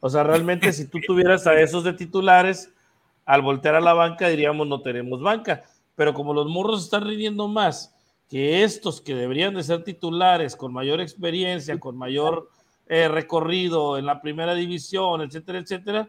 O 0.00 0.08
sea, 0.08 0.22
realmente 0.22 0.72
si 0.72 0.86
tú 0.86 0.98
tuvieras 1.06 1.46
a 1.46 1.60
esos 1.60 1.84
de 1.84 1.92
titulares, 1.92 2.72
al 3.24 3.42
voltear 3.42 3.74
a 3.74 3.80
la 3.80 3.94
banca 3.94 4.28
diríamos, 4.28 4.66
no 4.66 4.80
tenemos 4.80 5.20
banca. 5.20 5.62
Pero 5.96 6.14
como 6.14 6.32
los 6.32 6.46
morros 6.46 6.84
están 6.84 7.06
rindiendo 7.06 7.48
más 7.48 7.94
que 8.28 8.62
estos 8.62 9.00
que 9.00 9.14
deberían 9.14 9.54
de 9.54 9.62
ser 9.62 9.84
titulares 9.84 10.54
con 10.54 10.72
mayor 10.72 11.00
experiencia, 11.00 11.80
con 11.80 11.96
mayor 11.96 12.50
eh, 12.86 13.08
recorrido 13.08 13.98
en 13.98 14.06
la 14.06 14.20
primera 14.20 14.54
división, 14.54 15.22
etcétera, 15.22 15.58
etcétera, 15.58 16.08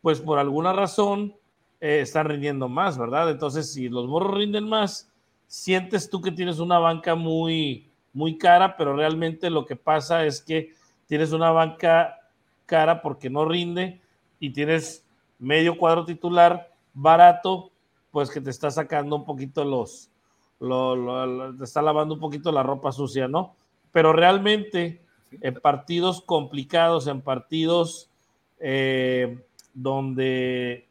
pues 0.00 0.20
por 0.20 0.38
alguna 0.38 0.72
razón 0.72 1.34
eh, 1.80 2.00
están 2.00 2.26
rindiendo 2.26 2.68
más, 2.68 2.98
¿verdad? 2.98 3.30
Entonces, 3.30 3.72
si 3.72 3.88
los 3.88 4.06
morros 4.06 4.34
rinden 4.34 4.68
más, 4.68 5.10
sientes 5.46 6.08
tú 6.08 6.20
que 6.20 6.32
tienes 6.32 6.58
una 6.58 6.78
banca 6.78 7.14
muy, 7.14 7.90
muy 8.12 8.38
cara, 8.38 8.76
pero 8.76 8.96
realmente 8.96 9.50
lo 9.50 9.66
que 9.66 9.76
pasa 9.76 10.24
es 10.24 10.40
que 10.40 10.72
tienes 11.06 11.32
una 11.32 11.50
banca 11.50 12.16
cara 12.66 13.02
porque 13.02 13.30
no 13.30 13.44
rinde 13.44 14.00
y 14.38 14.50
tienes 14.50 15.04
medio 15.38 15.76
cuadro 15.76 16.04
titular 16.04 16.72
barato, 16.92 17.70
pues 18.10 18.30
que 18.30 18.40
te 18.40 18.50
está 18.50 18.70
sacando 18.70 19.16
un 19.16 19.24
poquito 19.24 19.64
los, 19.64 20.10
te 21.58 21.64
está 21.64 21.82
lavando 21.82 22.14
un 22.14 22.20
poquito 22.20 22.52
la 22.52 22.62
ropa 22.62 22.92
sucia, 22.92 23.28
¿no? 23.28 23.54
Pero 23.92 24.12
realmente 24.12 25.02
en 25.40 25.54
partidos 25.54 26.20
complicados, 26.20 27.06
en 27.06 27.20
partidos 27.20 28.10
eh, 28.60 29.38
donde, 29.72 30.88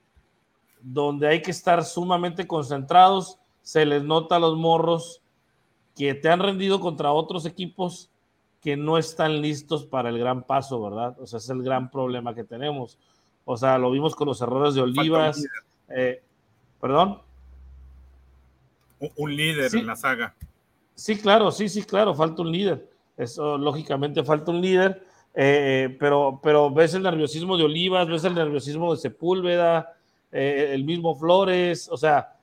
donde 0.81 1.27
hay 1.27 1.41
que 1.41 1.51
estar 1.51 1.83
sumamente 1.83 2.45
concentrados, 2.45 3.39
se 3.61 3.85
les 3.85 4.03
nota 4.03 4.35
a 4.35 4.39
los 4.39 4.57
morros 4.57 5.21
que 5.95 6.13
te 6.13 6.29
han 6.29 6.39
rendido 6.39 6.79
contra 6.79 7.11
otros 7.11 7.45
equipos 7.45 8.09
que 8.63 8.77
no 8.77 8.97
están 8.97 9.41
listos 9.41 9.85
para 9.85 10.09
el 10.09 10.17
gran 10.17 10.43
paso, 10.43 10.81
¿verdad? 10.81 11.15
O 11.19 11.27
sea, 11.27 11.37
es 11.37 11.49
el 11.49 11.61
gran 11.61 11.91
problema 11.91 12.33
que 12.33 12.45
tenemos. 12.45 12.97
O 13.43 13.57
sea, 13.57 13.77
lo 13.77 13.91
vimos 13.91 14.15
con 14.15 14.27
los 14.29 14.41
errores 14.41 14.73
de 14.73 14.81
Olivas. 14.81 15.43
Eh, 15.89 16.23
¿Perdón? 16.79 17.19
Un 19.17 19.35
líder 19.35 19.75
en 19.75 19.85
la 19.85 19.97
saga. 19.97 20.33
Sí, 20.95 21.17
claro, 21.17 21.51
sí, 21.51 21.67
sí, 21.67 21.83
claro, 21.83 22.15
falta 22.15 22.41
un 22.41 22.51
líder. 22.51 22.89
Eso, 23.17 23.57
lógicamente, 23.57 24.23
falta 24.23 24.51
un 24.51 24.61
líder. 24.61 25.05
Eh, 25.35 25.97
pero, 25.99 26.39
pero 26.41 26.71
ves 26.71 26.93
el 26.93 27.03
nerviosismo 27.03 27.57
de 27.57 27.65
Olivas, 27.65 28.07
ves 28.07 28.23
el 28.23 28.35
nerviosismo 28.35 28.93
de 28.95 29.01
Sepúlveda, 29.01 29.93
eh, 30.31 30.71
el 30.73 30.85
mismo 30.85 31.15
Flores, 31.15 31.89
o 31.91 31.97
sea, 31.97 32.37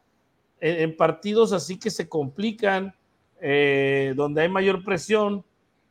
en 0.61 0.95
partidos 0.97 1.53
así 1.53 1.79
que 1.79 1.91
se 1.91 2.09
complican, 2.09 2.95
eh, 3.41 4.13
donde 4.17 4.43
hay 4.43 4.49
mayor 4.49 4.85
presión, 4.85 5.45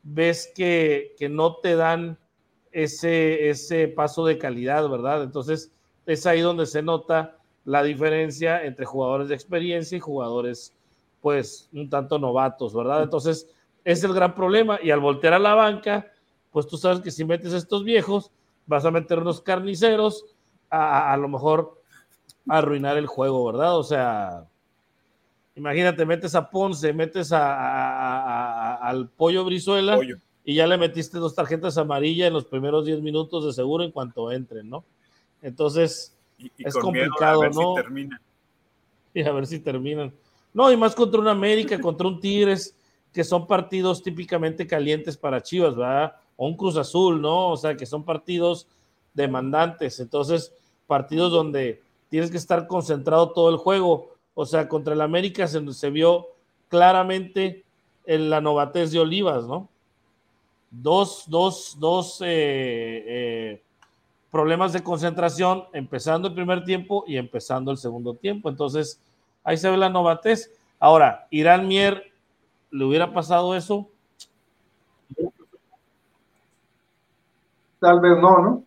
ves 0.04 0.52
que, 0.56 1.16
no 1.30 1.56
te 1.58 1.76
dan 1.76 2.18
ese, 2.72 3.50
ese 3.50 3.88
paso 3.88 4.26
de 4.26 4.38
calidad, 4.38 4.88
¿verdad? 4.90 5.24
Entonces, 5.24 5.72
es 6.06 6.26
ahí 6.26 6.42
donde 6.42 6.66
se 6.66 6.82
nota 6.82 7.38
la 7.66 7.84
diferencia 7.84 8.64
entre 8.64 8.86
jugadores 8.86 9.30
de 9.30 9.36
experiencia 9.36 9.98
y 9.98 10.02
jugadores, 10.02 10.74
pues, 11.22 11.70
un 11.74 11.90
tanto 11.90 12.18
novatos, 12.18 12.74
¿verdad? 12.74 13.04
Entonces, 13.04 13.48
es 13.84 14.04
el 14.04 14.14
gran 14.14 14.36
problema. 14.36 14.80
Y 14.82 14.92
al 14.92 15.00
voltear 15.00 15.34
a 15.34 15.40
la 15.40 15.56
banca, 15.56 16.08
pues 16.52 16.68
tú 16.68 16.78
sabes 16.78 17.02
que 17.02 17.12
si 17.12 17.26
metes 17.26 17.54
a 17.54 17.58
estos 17.58 17.84
viejos, 17.84 18.32
vas 18.66 18.86
a 18.86 18.92
meter 18.92 19.20
unos 19.20 19.42
carniceros 19.42 20.26
a, 20.70 21.12
a 21.12 21.18
lo 21.18 21.28
mejor 21.28 21.82
a 22.48 22.58
arruinar 22.58 22.98
el 22.98 23.08
juego, 23.08 23.46
¿verdad? 23.46 23.78
O 23.78 23.84
sea, 23.84 24.46
Imagínate, 25.60 26.06
metes 26.06 26.36
a 26.36 26.50
Ponce, 26.50 26.94
metes 26.94 27.34
a, 27.34 28.76
al 28.76 29.10
Pollo 29.10 29.44
Brizuela 29.44 30.00
y 30.46 30.56
ya 30.56 30.66
le 30.66 30.78
metiste 30.78 31.18
dos 31.18 31.36
tarjetas 31.36 31.78
amarillas 31.78 32.30
en 32.30 32.34
los 32.34 32.46
primeros 32.46 32.86
10 32.86 33.02
minutos 33.02 33.46
de 33.46 33.52
seguro 33.52 33.84
en 33.84 33.92
cuanto 33.92 34.32
entren, 34.32 34.70
¿no? 34.70 34.86
Entonces, 35.42 36.16
es 36.58 36.74
complicado, 36.76 37.50
¿no? 37.50 37.76
Y 39.14 39.22
a 39.22 39.34
ver 39.34 39.48
si 39.48 39.60
terminan. 39.60 40.14
No, 40.54 40.72
y 40.72 40.78
más 40.78 40.96
contra 40.96 41.20
un 41.20 41.28
América, 41.28 41.78
contra 41.82 42.08
un 42.08 42.22
Tigres, 42.22 42.74
que 43.12 43.26
son 43.26 43.46
partidos 43.46 44.02
típicamente 44.02 44.66
calientes 44.66 45.18
para 45.18 45.44
Chivas, 45.44 45.76
¿verdad? 45.76 46.16
O 46.38 46.48
un 46.48 46.56
Cruz 46.56 46.78
Azul, 46.78 47.22
¿no? 47.22 47.50
O 47.50 47.58
sea, 47.58 47.76
que 47.76 47.86
son 47.86 48.06
partidos 48.06 48.66
demandantes. 49.14 50.00
Entonces, 50.00 50.54
partidos 50.88 51.34
donde 51.34 51.82
tienes 52.08 52.32
que 52.32 52.38
estar 52.38 52.66
concentrado 52.66 53.32
todo 53.32 53.50
el 53.50 53.58
juego. 53.58 54.16
O 54.42 54.46
sea, 54.46 54.70
contra 54.70 54.94
el 54.94 55.02
América 55.02 55.46
se, 55.50 55.90
vio 55.90 56.28
claramente 56.70 57.66
en 58.06 58.30
la 58.30 58.40
novatez 58.40 58.90
de 58.90 59.02
Olivas, 59.02 59.46
¿no? 59.46 59.68
Dos, 60.72 61.26
dos, 61.28 61.76
dos 61.78 62.22
eh, 62.22 63.04
eh, 63.06 63.62
problemas 64.32 64.72
de 64.72 64.82
concentración, 64.82 65.66
empezando 65.74 66.30
el 66.30 66.36
primer 66.36 66.64
tiempo 66.64 67.04
y 67.06 67.18
empezando 67.18 67.70
el 67.70 67.76
segundo 67.76 68.14
tiempo. 68.14 68.48
Entonces, 68.48 69.02
ahí 69.44 69.58
se 69.58 69.70
ve 69.70 69.76
la 69.76 69.90
novatez. 69.90 70.58
Ahora, 70.80 71.28
Irán 71.32 71.68
Mier, 71.68 72.02
¿le 72.72 72.86
hubiera 72.86 73.12
pasado 73.12 73.58
eso? 73.58 73.90
Tal 77.82 78.00
vez 78.00 78.18
no, 78.22 78.40
¿no? 78.40 78.64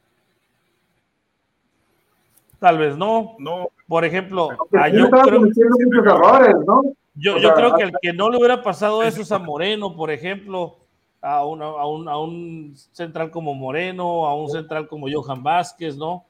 Tal 2.63 2.79
vez 2.79 2.97
no. 2.97 3.35
No, 3.41 3.71
por 3.89 4.05
ejemplo, 4.05 4.51
ah, 4.79 4.89
yo, 4.89 5.11
creo, 5.11 6.15
errores, 6.15 6.55
¿no? 6.65 6.83
yo, 7.17 7.37
yo 7.39 7.55
creo 7.55 7.75
que 7.75 7.83
el 7.83 7.93
que 8.01 8.13
no 8.13 8.31
le 8.31 8.39
hubiera 8.39 8.63
pasado 8.63 9.03
eso 9.03 9.21
es 9.21 9.33
a 9.33 9.41
Moreno, 9.41 9.97
por 9.97 10.13
ejemplo, 10.13 10.77
a, 11.21 11.45
una, 11.45 11.65
a, 11.65 11.89
un, 11.89 12.09
a 12.09 12.17
un 12.19 12.73
central 12.93 13.33
como 13.33 13.53
Moreno, 13.53 14.27
a 14.27 14.37
un 14.37 14.49
central 14.49 14.87
como 14.87 15.09
Johan 15.13 15.43
Vázquez, 15.43 15.97
¿no? 15.97 16.25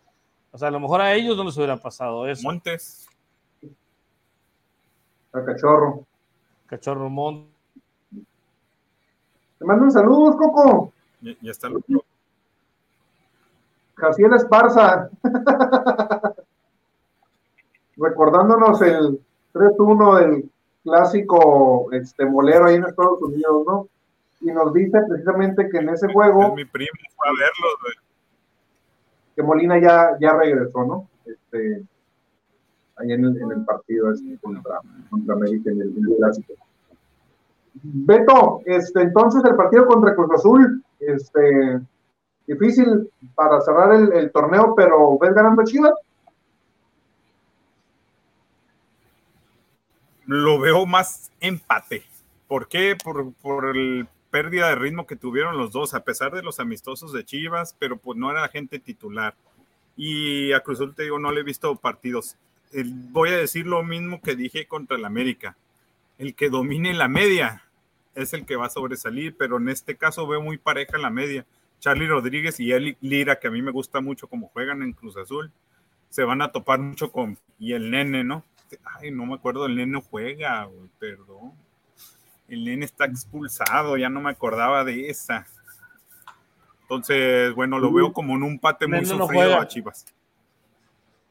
O 0.50 0.56
sea, 0.56 0.68
a 0.68 0.70
lo 0.70 0.80
mejor 0.80 1.02
a 1.02 1.12
ellos 1.12 1.36
no 1.36 1.44
les 1.44 1.54
hubiera 1.58 1.76
pasado 1.76 2.26
eso. 2.26 2.44
Montes. 2.44 3.06
A 5.34 5.44
Cachorro. 5.44 6.06
Cachorro 6.64 7.10
Montes. 7.10 7.52
Te 9.58 9.66
mando 9.66 9.84
un 9.84 9.92
saludo, 9.92 10.34
Coco. 10.38 10.94
Ya, 11.20 11.32
ya 11.42 11.50
está 11.50 11.66
el 11.66 11.76
otro. 11.76 12.02
Jaciel 14.02 14.34
Esparza. 14.34 15.08
recordándonos 17.96 18.82
el 18.82 19.20
3-1 19.54 20.18
del 20.18 20.50
clásico 20.82 21.92
este, 21.92 22.26
molero 22.26 22.66
ahí 22.66 22.74
en 22.76 22.84
Estados 22.84 23.22
Unidos, 23.22 23.64
¿no? 23.64 23.88
Y 24.40 24.46
nos 24.46 24.72
dice 24.74 24.98
precisamente 25.08 25.68
que 25.68 25.78
en 25.78 25.90
ese 25.90 26.12
juego. 26.12 26.54
mi 26.56 26.64
primo 26.64 26.90
fue 27.16 27.28
a 27.28 27.30
verlo, 27.30 27.68
Que 29.36 29.42
Molina 29.44 29.78
ya, 29.78 30.16
ya 30.20 30.32
regresó, 30.32 30.84
¿no? 30.84 31.08
Este, 31.24 31.84
ahí 32.96 33.12
en 33.12 33.24
el, 33.24 33.40
en 33.40 33.52
el 33.52 33.64
partido 33.64 34.10
este, 34.12 34.36
contra, 34.42 34.80
contra 35.08 35.34
América 35.34 35.70
en 35.70 35.80
el, 35.82 36.16
clásico. 36.18 36.54
Beto, 37.74 38.62
este, 38.66 39.02
entonces 39.02 39.44
el 39.44 39.54
partido 39.54 39.86
contra 39.86 40.16
Cruz 40.16 40.30
Azul, 40.34 40.82
este, 40.98 41.80
difícil 42.46 43.10
para 43.34 43.60
cerrar 43.60 43.94
el, 43.94 44.12
el 44.12 44.32
torneo, 44.32 44.74
pero 44.76 45.18
¿ves 45.18 45.34
ganando 45.34 45.64
Chivas? 45.64 45.94
lo 50.32 50.58
veo 50.58 50.86
más 50.86 51.30
empate. 51.40 52.04
¿Por 52.48 52.68
qué? 52.68 52.96
Por, 52.96 53.76
el 53.76 54.08
pérdida 54.30 54.68
de 54.68 54.76
ritmo 54.76 55.06
que 55.06 55.16
tuvieron 55.16 55.58
los 55.58 55.72
dos, 55.72 55.94
a 55.94 56.04
pesar 56.04 56.32
de 56.32 56.42
los 56.42 56.58
amistosos 56.58 57.12
de 57.12 57.24
Chivas, 57.24 57.76
pero 57.78 57.96
pues 57.98 58.18
no 58.18 58.30
era 58.30 58.48
gente 58.48 58.78
titular. 58.78 59.34
Y 59.96 60.52
a 60.52 60.60
Cruz 60.60 60.78
Azul, 60.78 60.94
te 60.94 61.02
digo, 61.02 61.18
no 61.18 61.32
le 61.32 61.40
he 61.40 61.44
visto 61.44 61.76
partidos. 61.76 62.36
voy 63.10 63.28
a 63.30 63.36
decir 63.36 63.66
lo 63.66 63.82
mismo 63.82 64.22
que 64.22 64.34
dije 64.34 64.66
contra 64.66 64.96
el 64.96 65.04
América. 65.04 65.56
El 66.18 66.34
que 66.34 66.48
domine 66.48 66.94
la 66.94 67.08
media 67.08 67.64
es 68.14 68.32
el 68.32 68.46
que 68.46 68.56
va 68.56 68.66
a 68.66 68.70
sobresalir, 68.70 69.36
pero 69.36 69.58
en 69.58 69.68
este 69.68 69.96
caso 69.96 70.26
veo 70.26 70.40
muy 70.40 70.56
pareja 70.56 70.96
la 70.96 71.10
media. 71.10 71.44
Charlie 71.82 72.06
Rodríguez 72.06 72.60
y 72.60 72.70
Eli 72.70 72.96
Lira, 73.00 73.40
que 73.40 73.48
a 73.48 73.50
mí 73.50 73.60
me 73.60 73.72
gusta 73.72 74.00
mucho 74.00 74.28
como 74.28 74.46
juegan 74.46 74.82
en 74.82 74.92
Cruz 74.92 75.16
Azul, 75.16 75.50
se 76.10 76.22
van 76.22 76.40
a 76.40 76.52
topar 76.52 76.78
mucho 76.78 77.10
con. 77.10 77.36
Y 77.58 77.72
el 77.72 77.90
nene, 77.90 78.22
¿no? 78.22 78.44
Ay, 78.84 79.10
no 79.10 79.26
me 79.26 79.34
acuerdo, 79.34 79.66
el 79.66 79.74
nene 79.74 80.00
juega, 80.08 80.68
perdón. 81.00 81.54
El 82.46 82.64
nene 82.64 82.84
está 82.84 83.06
expulsado, 83.06 83.96
ya 83.96 84.08
no 84.08 84.20
me 84.20 84.30
acordaba 84.30 84.84
de 84.84 85.10
esa. 85.10 85.44
Entonces, 86.82 87.52
bueno, 87.56 87.80
lo 87.80 87.92
veo 87.92 88.12
como 88.12 88.36
en 88.36 88.44
un 88.44 88.60
pate 88.60 88.86
muy 88.86 89.04
sufrido 89.04 89.58
a 89.58 89.66
Chivas. 89.66 90.06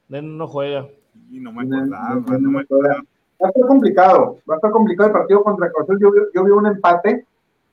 Nene 0.09 0.27
no 0.27 0.47
juega. 0.47 0.85
Y 1.31 1.39
no 1.39 1.53
me 1.53 1.61
acordaba, 1.61 2.15
no, 2.37 2.51
me 2.51 2.59
acordaba. 2.59 3.01
Va 3.41 3.47
a 3.47 3.49
estar 3.51 3.67
complicado, 3.67 4.39
va 4.49 4.55
a 4.55 4.57
estar 4.57 4.71
complicado 4.71 5.07
el 5.07 5.13
partido 5.13 5.43
contra 5.45 5.71
Cruz 5.71 5.83
Azul. 5.83 5.99
Yo, 6.01 6.11
yo 6.35 6.43
vi 6.43 6.51
un 6.51 6.67
empate 6.67 7.25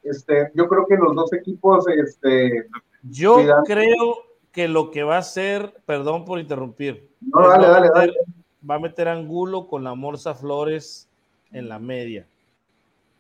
este, 0.02 0.50
yo 0.54 0.68
creo 0.68 0.86
que 0.86 0.96
los 0.96 1.14
dos 1.14 1.32
equipos, 1.32 1.86
este, 1.88 2.66
yo 3.02 3.38
creo 3.64 4.24
que 4.52 4.68
lo 4.68 4.90
que 4.90 5.02
va 5.02 5.16
a 5.16 5.20
hacer, 5.20 5.74
perdón 5.86 6.24
por 6.24 6.38
interrumpir, 6.38 7.08
no, 7.20 7.48
dale, 7.48 7.68
dale, 7.68 7.88
dale. 7.94 8.12
va 8.68 8.76
a 8.76 8.80
meter 8.80 9.08
Angulo 9.08 9.66
con 9.66 9.84
la 9.84 9.94
Morsa 9.94 10.34
Flores 10.34 11.08
en 11.52 11.68
la 11.68 11.78
media. 11.78 12.26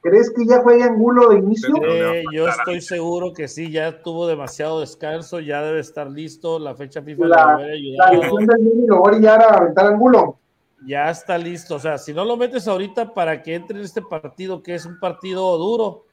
¿Crees 0.00 0.30
que 0.30 0.46
ya 0.46 0.62
juega 0.62 0.86
Angulo 0.86 1.30
de 1.30 1.38
inicio? 1.38 1.74
Eh, 1.82 2.22
yo 2.32 2.48
estoy 2.48 2.80
seguro 2.80 3.32
que 3.32 3.48
sí, 3.48 3.70
ya 3.70 4.00
tuvo 4.02 4.28
demasiado 4.28 4.80
descanso, 4.80 5.40
ya 5.40 5.62
debe 5.62 5.80
estar 5.80 6.08
listo, 6.08 6.58
la 6.58 6.74
fecha 6.76 7.02
FIFA 7.02 7.26
la, 7.26 7.58
la 7.58 8.12
lesión 8.12 8.46
del 8.46 8.86
lo 8.86 9.00
voy 9.00 9.26
a 9.26 9.34
a 9.34 9.56
aventar 9.56 9.86
Angulo. 9.86 10.38
Ya 10.86 11.10
está 11.10 11.36
listo, 11.36 11.74
o 11.74 11.78
sea, 11.80 11.98
si 11.98 12.14
no 12.14 12.24
lo 12.24 12.36
metes 12.36 12.68
ahorita 12.68 13.12
para 13.12 13.42
que 13.42 13.56
entre 13.56 13.78
en 13.78 13.84
este 13.84 14.00
partido, 14.00 14.62
que 14.62 14.76
es 14.76 14.86
un 14.86 15.00
partido 15.00 15.58
duro, 15.58 16.04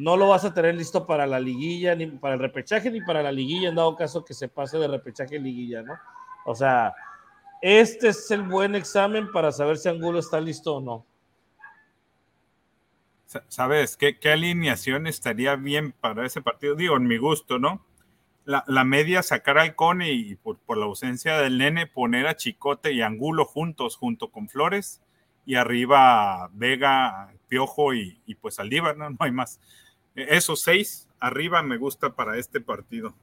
no 0.00 0.16
lo 0.16 0.28
vas 0.28 0.46
a 0.46 0.54
tener 0.54 0.74
listo 0.74 1.06
para 1.06 1.26
la 1.26 1.38
liguilla, 1.38 1.94
ni 1.94 2.06
para 2.06 2.34
el 2.34 2.40
repechaje, 2.40 2.90
ni 2.90 3.02
para 3.02 3.22
la 3.22 3.30
liguilla, 3.30 3.68
en 3.68 3.74
dado 3.74 3.96
caso 3.96 4.24
que 4.24 4.32
se 4.32 4.48
pase 4.48 4.78
de 4.78 4.88
repechaje 4.88 5.36
a 5.36 5.40
liguilla, 5.40 5.82
¿no? 5.82 5.92
O 6.46 6.54
sea, 6.54 6.94
este 7.60 8.08
es 8.08 8.30
el 8.30 8.42
buen 8.42 8.74
examen 8.74 9.30
para 9.30 9.52
saber 9.52 9.76
si 9.76 9.90
Angulo 9.90 10.18
está 10.18 10.40
listo 10.40 10.76
o 10.76 10.80
no. 10.80 11.06
¿Sabes 13.48 13.98
qué, 13.98 14.16
alineación 14.24 15.06
estaría 15.06 15.54
bien 15.56 15.92
para 15.92 16.24
ese 16.24 16.40
partido? 16.40 16.74
Digo, 16.74 16.96
en 16.96 17.06
mi 17.06 17.18
gusto, 17.18 17.58
¿no? 17.58 17.84
La, 18.46 18.84
media 18.84 19.22
sacar 19.22 19.58
al 19.58 19.76
Cone 19.76 20.12
y 20.12 20.34
por, 20.34 20.58
la 20.76 20.86
ausencia 20.86 21.36
del 21.36 21.58
nene 21.58 21.86
poner 21.86 22.26
a 22.26 22.36
Chicote 22.36 22.92
y 22.92 23.02
Angulo 23.02 23.44
juntos, 23.44 23.96
junto 23.96 24.32
con 24.32 24.48
Flores, 24.48 25.02
y 25.44 25.56
arriba 25.56 26.48
Vega, 26.54 27.32
Piojo 27.48 27.94
y, 27.94 28.20
y 28.26 28.34
pues 28.34 28.58
Aldívar, 28.58 28.96
¿no? 28.96 29.10
No 29.10 29.16
hay 29.20 29.30
más. 29.30 29.60
Esos 30.14 30.60
seis 30.60 31.08
arriba 31.20 31.62
me 31.62 31.76
gusta 31.76 32.14
para 32.14 32.36
este 32.36 32.60
partido. 32.60 33.14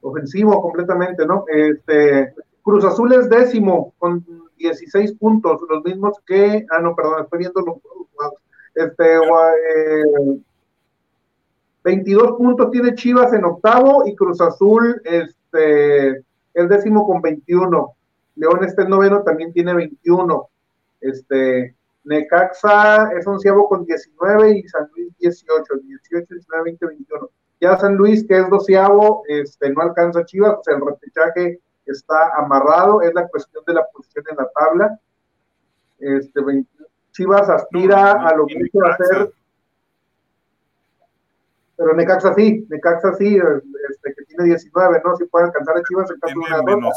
Ofensivo 0.00 0.60
completamente, 0.62 1.26
¿no? 1.26 1.44
Este, 1.48 2.34
Cruz 2.62 2.84
Azul 2.84 3.12
es 3.12 3.28
décimo 3.28 3.94
con 3.98 4.24
16 4.58 5.12
puntos, 5.14 5.60
los 5.68 5.82
mismos 5.84 6.18
que, 6.26 6.66
ah, 6.70 6.80
no, 6.80 6.94
perdón, 6.94 7.22
estoy 7.24 7.38
viendo 7.40 7.60
los, 7.62 7.76
este, 8.74 9.18
22 11.82 12.22
eh, 12.28 12.32
puntos 12.36 12.70
tiene 12.70 12.94
Chivas 12.94 13.32
en 13.32 13.44
octavo 13.44 14.06
y 14.06 14.14
Cruz 14.14 14.40
Azul 14.40 15.00
este, 15.04 16.18
es 16.54 16.68
décimo 16.68 17.06
con 17.06 17.20
21. 17.20 17.94
León 18.36 18.64
este 18.64 18.84
noveno, 18.86 19.22
también 19.22 19.52
tiene 19.52 19.74
21. 19.74 20.48
Este, 21.00 21.74
Necaxa 22.10 23.12
es 23.16 23.24
onceavo 23.24 23.68
con 23.68 23.84
19 23.84 24.58
y 24.58 24.68
San 24.68 24.90
Luis 24.96 25.16
18, 25.18 25.74
18, 25.84 26.26
19, 26.34 26.64
20, 26.64 26.86
21. 26.86 27.30
Ya 27.60 27.78
San 27.78 27.94
Luis, 27.94 28.26
que 28.26 28.36
es 28.36 28.50
doceavo, 28.50 29.22
este, 29.28 29.70
no 29.70 29.82
alcanza 29.82 30.24
Chivas, 30.24 30.58
o 30.58 30.62
sea, 30.64 30.74
el 30.74 30.84
repechaje 30.84 31.60
está 31.86 32.36
amarrado, 32.36 33.00
es 33.02 33.14
la 33.14 33.28
cuestión 33.28 33.62
de 33.64 33.74
la 33.74 33.86
posición 33.92 34.24
en 34.28 34.36
la 34.36 34.50
tabla. 34.50 35.00
Este, 36.00 36.40
Chivas 37.12 37.48
aspira 37.48 38.12
a 38.12 38.34
lo 38.34 38.46
que 38.46 38.58
hizo 38.58 38.84
hacer, 38.84 39.32
pero 41.76 41.94
Necaxa 41.94 42.34
sí, 42.34 42.66
Necaxa 42.68 43.14
sí, 43.14 43.36
este, 43.36 44.14
que 44.14 44.24
tiene 44.24 44.44
19, 44.46 45.00
¿no? 45.04 45.16
Si 45.16 45.26
puede 45.26 45.46
alcanzar 45.46 45.76
a 45.76 45.82
Chivas 45.84 46.10
en 46.10 46.18
caso 46.18 46.34
de 46.34 46.46
una 46.46 46.58
derrota. 46.58 46.96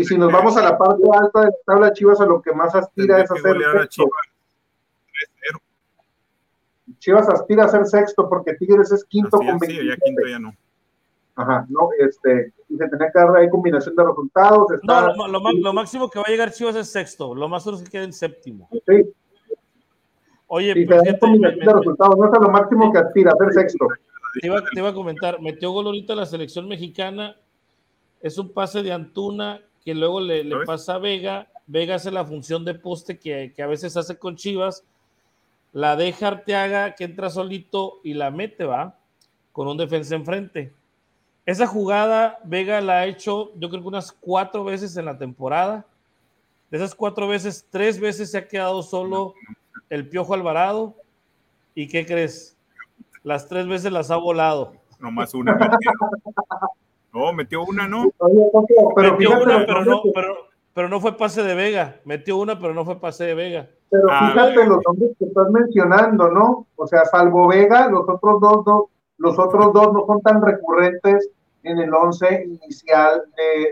Y 0.00 0.04
si 0.04 0.16
nos 0.16 0.32
vamos 0.32 0.56
a 0.56 0.62
la 0.62 0.78
parte 0.78 1.02
alta 1.12 1.40
de 1.40 1.46
la 1.46 1.52
tabla 1.66 1.92
Chivas, 1.92 2.18
a 2.22 2.24
lo 2.24 2.40
que 2.40 2.54
más 2.54 2.74
aspira 2.74 3.20
es 3.20 3.30
a 3.30 3.36
ser 3.36 3.56
sexto. 3.72 4.08
Chivas. 6.98 7.28
aspira 7.28 7.64
a 7.64 7.68
ser 7.68 7.84
sexto 7.84 8.26
porque 8.26 8.54
Tigres 8.54 8.90
es 8.92 9.04
quinto 9.04 9.36
con 9.36 9.58
20. 9.58 9.66
Sí, 9.66 9.86
ya 9.86 9.96
quinto 9.96 10.26
ya 10.26 10.38
no. 10.38 10.54
Ajá, 11.34 11.66
no, 11.68 11.90
este, 11.98 12.54
y 12.68 12.76
se 12.78 12.88
tenía 12.88 13.10
que 13.12 13.18
dar 13.18 13.36
ahí 13.36 13.50
combinación 13.50 13.94
de 13.94 14.04
resultados. 14.04 14.68
no, 14.82 15.28
lo, 15.28 15.72
máximo 15.74 16.08
que 16.08 16.18
va 16.18 16.24
a 16.26 16.30
llegar 16.30 16.50
Chivas 16.50 16.76
es 16.76 16.90
sexto, 16.90 17.34
lo 17.34 17.46
más 17.46 17.62
duro 17.64 17.76
es 17.76 17.82
que 17.82 17.90
quede 17.90 18.04
en 18.04 18.12
séptimo. 18.14 18.70
Sí. 18.86 19.04
Oye, 20.46 20.72
y 20.76 20.86
pues, 20.86 21.02
combinación 21.20 21.66
de 21.66 21.72
resultados, 21.74 22.16
no 22.16 22.24
es 22.24 22.40
lo 22.40 22.48
máximo 22.48 22.90
que 22.90 22.98
aspira 22.98 23.32
a 23.32 23.44
ser 23.44 23.52
sexto. 23.52 23.86
Te 24.40 24.46
iba, 24.46 24.62
te 24.62 24.80
iba 24.80 24.88
a 24.88 24.94
comentar, 24.94 25.42
metió 25.42 25.70
gol 25.72 25.86
ahorita 25.86 26.14
la 26.14 26.24
selección 26.24 26.68
mexicana, 26.68 27.36
es 28.22 28.38
un 28.38 28.52
pase 28.54 28.82
de 28.82 28.92
Antuna 28.92 29.60
que 29.84 29.94
luego 29.94 30.20
le, 30.20 30.44
pasa 30.66 30.94
a 30.94 30.98
Vega. 30.98 31.48
Vega 31.66 31.96
hace 31.96 32.10
la 32.10 32.24
función 32.24 32.64
de 32.64 32.74
poste 32.74 33.18
que, 33.18 33.54
a 33.58 33.66
veces 33.66 33.96
hace 33.96 34.18
con 34.18 34.36
Chivas. 34.36 34.84
La 35.72 35.96
deja 35.96 36.28
Arteaga, 36.28 36.94
que 36.94 37.04
entra 37.04 37.30
solito 37.30 38.00
y 38.02 38.14
la 38.14 38.30
mete, 38.30 38.64
va, 38.64 38.98
con 39.52 39.68
un 39.68 39.76
defensa 39.76 40.16
enfrente. 40.16 40.72
Esa 41.46 41.66
jugada 41.66 42.38
Vega 42.44 42.80
la 42.80 43.00
ha 43.00 43.06
hecho, 43.06 43.52
yo 43.56 43.68
creo 43.70 43.82
que 43.82 43.88
unas 43.88 44.12
cuatro 44.12 44.64
veces 44.64 44.96
en 44.96 45.04
la 45.04 45.16
temporada. 45.16 45.86
De 46.70 46.78
esas 46.78 46.94
cuatro 46.94 47.26
veces, 47.28 47.66
tres 47.70 47.98
veces 47.98 48.30
se 48.30 48.38
ha 48.38 48.48
quedado 48.48 48.82
solo 48.82 49.34
el 49.88 50.08
Piojo 50.08 50.34
Alvarado. 50.34 50.96
¿Y 51.74 51.88
qué 51.88 52.04
crees? 52.04 52.56
Las 53.22 53.48
tres 53.48 53.66
veces 53.66 53.92
las 53.92 54.10
ha 54.10 54.16
volado. 54.16 54.72
más 54.98 55.34
una. 55.34 55.58
No, 57.12 57.32
metió 57.32 57.64
una, 57.64 57.88
¿no? 57.88 58.10
Pero 58.96 59.12
metió 59.12 59.42
una, 59.42 59.66
pero 59.66 59.84
no, 59.84 60.02
pero, 60.72 60.88
no 60.88 61.00
fue 61.00 61.16
pase 61.16 61.42
de 61.42 61.54
Vega. 61.54 61.96
Metió 62.04 62.36
una, 62.36 62.58
pero 62.58 62.72
no 62.74 62.84
fue 62.84 63.00
pase 63.00 63.24
de 63.24 63.34
Vega. 63.34 63.68
Pero 63.90 64.04
ah, 64.10 64.30
fíjate 64.32 64.66
los 64.66 64.86
hombres 64.86 65.10
que 65.18 65.24
estás 65.24 65.50
mencionando, 65.50 66.30
¿no? 66.30 66.66
O 66.76 66.86
sea, 66.86 67.04
salvo 67.06 67.48
Vega, 67.48 67.88
los 67.88 68.08
otros 68.08 68.40
dos 68.40 68.64
no, 68.66 68.88
los 69.18 69.38
otros 69.38 69.72
dos 69.72 69.92
no 69.92 70.06
son 70.06 70.20
tan 70.22 70.40
recurrentes 70.40 71.28
en 71.64 71.78
el 71.78 71.92
once 71.92 72.44
inicial 72.44 73.22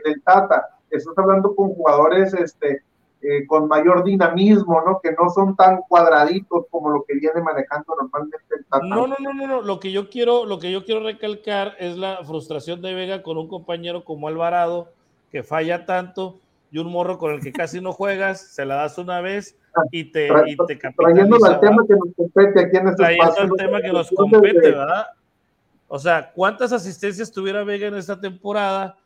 del 0.04 0.22
Tata. 0.22 0.64
Estás 0.90 1.16
hablando 1.16 1.54
con 1.54 1.68
jugadores 1.74 2.34
este, 2.34 2.82
eh, 3.20 3.46
con 3.46 3.66
mayor 3.66 4.04
dinamismo, 4.04 4.80
¿no? 4.82 5.00
Que 5.02 5.12
no 5.12 5.28
son 5.30 5.56
tan 5.56 5.82
cuadraditos 5.88 6.66
como 6.70 6.90
lo 6.90 7.04
que 7.04 7.14
viene 7.14 7.40
manejando 7.42 7.94
normalmente 8.00 8.54
el 8.56 8.64
Tata. 8.64 8.86
No, 8.86 9.06
no, 9.06 9.16
no, 9.18 9.34
no, 9.34 9.46
no. 9.46 9.62
Lo 9.62 9.80
que 9.80 9.90
yo 9.90 10.08
quiero, 10.08 10.44
lo 10.44 10.58
que 10.58 10.70
yo 10.70 10.84
quiero 10.84 11.02
recalcar 11.02 11.74
es 11.78 11.96
la 11.96 12.24
frustración 12.24 12.80
de 12.80 12.94
Vega 12.94 13.22
con 13.22 13.36
un 13.36 13.48
compañero 13.48 14.04
como 14.04 14.28
Alvarado, 14.28 14.92
que 15.32 15.42
falla 15.42 15.84
tanto, 15.84 16.38
y 16.70 16.78
un 16.78 16.92
morro 16.92 17.18
con 17.18 17.32
el 17.32 17.40
que 17.40 17.52
casi 17.52 17.80
no 17.80 17.92
juegas, 17.92 18.40
se 18.40 18.64
la 18.64 18.76
das 18.76 18.98
una 18.98 19.20
vez 19.20 19.56
y 19.90 20.04
te, 20.04 20.28
y 20.46 20.56
te 20.56 20.76
Trayendo 20.76 21.44
al 21.44 21.60
tema 21.60 21.84
que 21.86 21.94
nos 21.94 22.14
compete 22.16 22.60
aquí 22.60 22.76
en 22.76 22.88
este 22.88 23.02
Trayendo 23.02 23.42
el 23.42 23.50
tema 23.56 23.80
que 23.80 23.92
nos 23.92 24.10
compete, 24.10 24.70
¿verdad? 24.70 25.06
O 25.88 25.98
sea, 25.98 26.30
¿cuántas 26.32 26.72
asistencias 26.72 27.32
tuviera 27.32 27.64
Vega 27.64 27.88
en 27.88 27.94
esta 27.94 28.20
temporada 28.20 28.96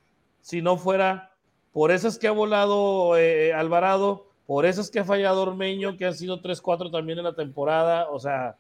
si 0.41 0.61
no 0.61 0.77
fuera 0.77 1.32
por 1.73 1.91
esas 1.91 2.19
que 2.19 2.29
ha 2.29 2.33
volado 2.33 3.17
eh, 3.17 3.53
Alvarado, 3.53 4.27
por 4.47 4.67
esas 4.67 4.91
que 4.91 5.01
ha 5.01 5.05
fallado 5.05 5.43
Ormeño, 5.43 5.97
que 5.97 6.05
han 6.05 6.15
sido 6.15 6.43
3-4 6.43 6.91
también 6.91 7.19
en 7.19 7.25
la 7.25 7.35
temporada. 7.35 8.11
O 8.11 8.19
sea, 8.19 8.57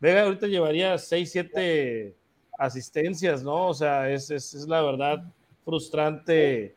Vega 0.00 0.22
ahorita 0.22 0.46
llevaría 0.46 0.94
6-7 0.94 2.14
asistencias, 2.58 3.42
¿no? 3.42 3.68
O 3.68 3.74
sea, 3.74 4.10
es, 4.10 4.30
es, 4.30 4.54
es, 4.54 4.68
la 4.68 4.82
verdad 4.82 5.24
frustrante. 5.64 6.76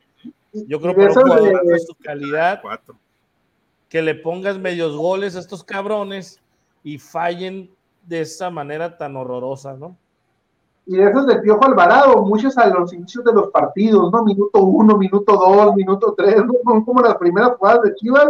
Yo 0.53 0.81
creo 0.81 0.95
que 0.95 1.01
un 1.01 1.13
jugador 1.13 1.65
de 1.65 1.79
su 1.79 1.93
calidad, 1.95 2.61
que 3.89 4.01
le 4.01 4.15
pongas 4.15 4.57
medios 4.57 4.95
goles 4.95 5.35
a 5.35 5.39
estos 5.39 5.63
cabrones 5.63 6.39
y 6.83 6.97
fallen 6.97 7.69
de 8.03 8.21
esa 8.21 8.49
manera 8.49 8.97
tan 8.97 9.15
horrorosa, 9.15 9.73
¿no? 9.73 9.97
Y 10.87 11.01
esos 11.01 11.27
de 11.27 11.39
Piojo 11.39 11.65
Alvarado, 11.65 12.23
muchos 12.23 12.57
a 12.57 12.67
los 12.67 12.93
inicios 12.93 13.23
de 13.25 13.33
los 13.33 13.49
partidos, 13.49 14.09
¿no? 14.09 14.23
Minuto 14.23 14.63
uno, 14.63 14.97
minuto 14.97 15.33
dos, 15.33 15.75
minuto 15.75 16.13
tres, 16.17 16.37
¿no? 16.45 16.53
Son 16.63 16.85
como 16.85 17.01
las 17.01 17.17
primeras 17.17 17.57
jugadas 17.57 17.81
de 17.83 17.95
Chivas, 17.95 18.29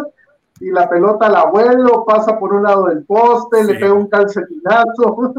y 0.60 0.72
la 0.72 0.90
pelota 0.90 1.28
al 1.28 1.36
abuelo, 1.36 2.04
pasa 2.04 2.40
por 2.40 2.54
un 2.54 2.64
lado 2.64 2.86
del 2.86 3.06
poste, 3.06 3.64
le 3.64 3.76
pega 3.76 3.94
un 3.94 4.08
calcetinazo. 4.08 5.36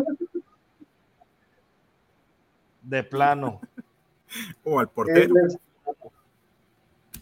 De 2.83 3.02
plano. 3.02 3.61
o 4.62 4.78
al 4.78 4.88
portero. 4.88 5.35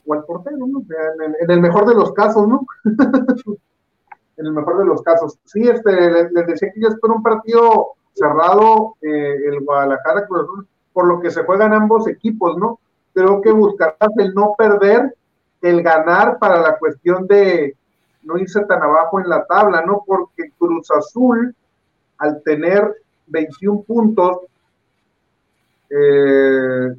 O 0.06 0.12
al 0.12 0.24
portero, 0.24 0.58
¿no? 0.58 0.80
En, 0.80 1.34
en, 1.40 1.50
el 1.50 1.60
mejor 1.62 1.88
de 1.88 1.94
los 1.94 2.12
casos, 2.12 2.46
¿no? 2.46 2.66
en 2.84 4.46
el 4.46 4.52
mejor 4.52 4.78
de 4.78 4.84
los 4.84 5.00
casos. 5.00 5.38
Sí, 5.46 5.66
este, 5.66 6.10
les, 6.10 6.30
les 6.32 6.46
decía 6.46 6.70
que 6.74 6.82
yo 6.82 6.88
espero 6.88 7.14
un 7.14 7.22
partido 7.22 7.96
cerrado, 8.16 8.96
eh, 9.02 9.36
el 9.46 9.60
Guadalajara 9.60 10.26
Cruz 10.26 10.42
Azul, 10.42 10.66
por 10.92 11.06
lo 11.06 11.20
que 11.20 11.30
se 11.30 11.44
juegan 11.44 11.74
ambos 11.74 12.08
equipos, 12.08 12.56
¿no? 12.56 12.80
Creo 13.12 13.40
que 13.42 13.52
buscarás 13.52 14.10
el 14.16 14.34
no 14.34 14.54
perder, 14.56 15.14
el 15.60 15.82
ganar 15.82 16.38
para 16.38 16.60
la 16.60 16.78
cuestión 16.78 17.26
de 17.26 17.76
no 18.22 18.38
irse 18.38 18.64
tan 18.64 18.82
abajo 18.82 19.20
en 19.20 19.28
la 19.28 19.44
tabla, 19.44 19.82
¿no? 19.82 20.02
Porque 20.06 20.50
Cruz 20.58 20.90
Azul, 20.90 21.54
al 22.18 22.42
tener 22.42 22.94
21 23.26 23.82
puntos, 23.82 24.38
eh, 25.90 26.94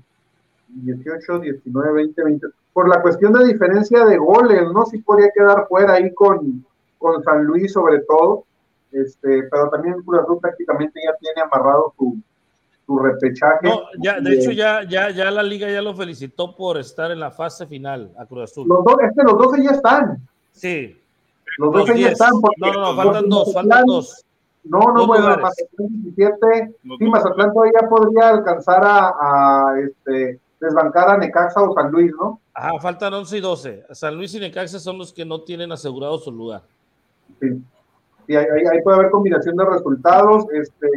18, 0.69 1.39
19, 1.39 1.93
20, 1.93 2.23
20, 2.23 2.47
por 2.73 2.87
la 2.87 3.01
cuestión 3.01 3.33
de 3.33 3.45
diferencia 3.45 4.05
de 4.05 4.17
goles, 4.17 4.63
¿no? 4.71 4.85
Sí 4.85 4.99
podría 4.99 5.31
quedar 5.35 5.67
fuera 5.67 5.93
ahí 5.93 6.13
con, 6.13 6.63
con 6.99 7.23
San 7.23 7.43
Luis 7.45 7.73
sobre 7.73 7.99
todo, 8.01 8.43
este, 8.91 9.43
pero 9.51 9.69
también 9.69 10.01
Cruz 10.03 10.21
Azul 10.21 10.39
prácticamente 10.39 10.99
ya 11.03 11.15
tiene 11.17 11.41
amarrado 11.41 11.93
su, 11.97 12.17
su 12.85 12.99
repechaje. 12.99 13.67
No, 13.67 13.81
ya, 13.99 14.19
de 14.19 14.35
hecho 14.35 14.51
ya, 14.51 14.83
ya, 14.83 15.09
ya 15.09 15.29
la 15.29 15.43
liga 15.43 15.69
ya 15.69 15.81
lo 15.81 15.93
felicitó 15.93 16.55
por 16.55 16.77
estar 16.77 17.11
en 17.11 17.19
la 17.19 17.31
fase 17.31 17.67
final 17.67 18.11
a 18.17 18.25
Cruz 18.25 18.51
Azul. 18.51 18.67
Los 18.67 18.83
dos, 18.83 18.95
es 19.03 19.11
que 19.15 19.23
los 19.23 19.37
12 19.37 19.63
ya 19.63 19.71
están. 19.71 20.17
Sí. 20.51 20.99
Los 21.57 21.73
12 21.73 21.99
ya 21.99 22.09
están. 22.09 22.31
No, 22.57 22.73
no, 22.73 22.81
no, 22.81 22.95
faltan 22.95 23.29
dos, 23.29 23.53
faltan 23.53 23.85
dos. 23.85 24.23
No, 24.63 24.79
no, 24.79 24.93
Dos 24.93 25.07
bueno. 25.07 25.37
Mazatlán 25.37 26.03
17, 26.15 26.75
Los 26.83 26.97
sí. 26.97 27.05
Mazatlán 27.05 27.53
todavía 27.53 27.89
podría 27.89 28.29
alcanzar 28.29 28.83
a, 28.83 29.07
a, 29.07 29.79
este, 29.79 30.39
desbancar 30.59 31.09
a 31.09 31.17
Necaxa 31.17 31.61
o 31.61 31.73
San 31.73 31.91
Luis, 31.91 32.11
¿no? 32.19 32.39
Ajá, 32.53 32.71
faltan 32.81 33.13
11 33.13 33.37
y 33.37 33.41
12. 33.41 33.85
San 33.91 34.15
Luis 34.15 34.33
y 34.33 34.39
Necaxa 34.39 34.79
son 34.79 34.97
los 34.97 35.13
que 35.13 35.23
no 35.23 35.41
tienen 35.41 35.71
asegurado 35.71 36.17
su 36.17 36.31
lugar. 36.31 36.63
Sí. 37.39 37.61
Ahí, 38.29 38.35
ahí- 38.35 38.65
ahí 38.71 38.81
puede 38.83 38.97
haber 38.97 39.11
combinación 39.11 39.55
de 39.55 39.65
resultados, 39.65 40.45
este, 40.53 40.87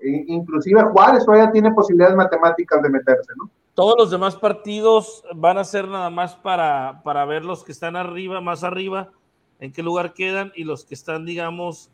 e- 0.00 0.24
inclusive 0.28 0.82
Juárez 0.82 1.24
todavía 1.24 1.50
tiene 1.52 1.72
posibilidades 1.72 2.16
matemáticas 2.16 2.82
de 2.82 2.88
meterse, 2.90 3.32
¿no? 3.36 3.50
Todos 3.74 3.94
los 3.96 4.10
demás 4.10 4.34
partidos 4.36 5.22
van 5.36 5.56
a 5.58 5.64
ser 5.64 5.86
nada 5.86 6.10
más 6.10 6.34
para, 6.34 7.00
para 7.04 7.24
ver 7.24 7.44
los 7.44 7.62
que 7.64 7.70
están 7.72 7.94
arriba, 7.94 8.40
más 8.40 8.64
arriba, 8.64 9.10
en 9.60 9.72
qué 9.72 9.82
lugar 9.82 10.14
quedan, 10.14 10.52
y 10.56 10.64
los 10.64 10.84
que 10.84 10.94
están, 10.94 11.24
digamos, 11.24 11.90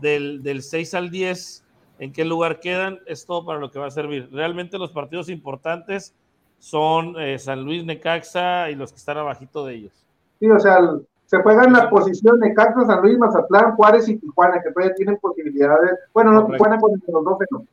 del, 0.00 0.42
del 0.42 0.62
6 0.62 0.92
al 0.94 1.10
10, 1.10 1.64
en 2.00 2.12
qué 2.12 2.24
lugar 2.24 2.58
quedan, 2.60 2.98
es 3.06 3.26
todo 3.26 3.44
para 3.44 3.58
lo 3.60 3.70
que 3.70 3.78
va 3.78 3.86
a 3.86 3.90
servir. 3.90 4.28
Realmente 4.32 4.78
los 4.78 4.90
partidos 4.90 5.28
importantes 5.28 6.14
son 6.58 7.14
eh, 7.20 7.38
San 7.38 7.62
Luis, 7.64 7.84
Necaxa 7.84 8.70
y 8.70 8.74
los 8.74 8.90
que 8.92 8.98
están 8.98 9.18
abajito 9.18 9.64
de 9.64 9.74
ellos. 9.74 9.92
Sí, 10.40 10.48
o 10.50 10.58
sea, 10.58 10.78
el- 10.78 11.06
se 11.30 11.40
juegan 11.42 11.72
la 11.72 11.88
posición 11.88 12.40
de 12.40 12.48
Necaxa, 12.48 12.86
San 12.86 13.02
Luis, 13.02 13.16
Mazatlán, 13.16 13.76
Juárez 13.76 14.08
y 14.08 14.16
Tijuana, 14.16 14.60
que 14.60 14.72
todavía 14.72 14.96
tienen 14.96 15.16
posibilidades. 15.18 16.00
Bueno, 16.12 16.32
no. 16.32 16.46
Tijuana 16.46 16.80
con 16.80 16.90
el 16.90 17.00
menos 17.06 17.24
12 17.24 17.44
no. 17.52 17.64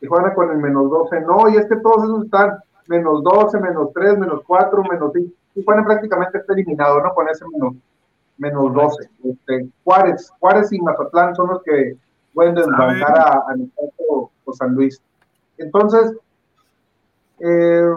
Tijuana 0.00 0.34
con 0.34 0.50
el 0.50 0.58
menos 0.58 0.90
12 0.90 1.20
no, 1.20 1.48
y 1.48 1.58
es 1.58 1.66
que 1.66 1.76
todos 1.76 2.02
esos 2.02 2.24
están 2.24 2.58
menos 2.88 3.22
12, 3.22 3.60
menos 3.60 3.92
3, 3.94 4.18
menos 4.18 4.42
4, 4.44 4.82
menos 4.90 5.12
5. 5.14 5.32
Tijuana 5.54 5.84
prácticamente 5.84 6.38
está 6.38 6.52
eliminado, 6.54 7.00
¿no? 7.00 7.14
Con 7.14 7.28
ese 7.28 7.44
menos, 7.46 7.76
menos 8.36 8.74
12. 8.74 9.10
Este, 9.22 9.68
Juárez, 9.84 10.32
Juárez 10.40 10.72
y 10.72 10.80
Mazatlán 10.80 11.36
son 11.36 11.50
los 11.50 11.62
que 11.62 11.96
pueden 12.34 12.56
desbancar 12.56 13.16
a, 13.16 13.32
a 13.32 13.54
o, 14.08 14.28
o 14.44 14.52
San 14.54 14.74
Luis. 14.74 15.00
Entonces, 15.56 16.14
eh, 17.38 17.94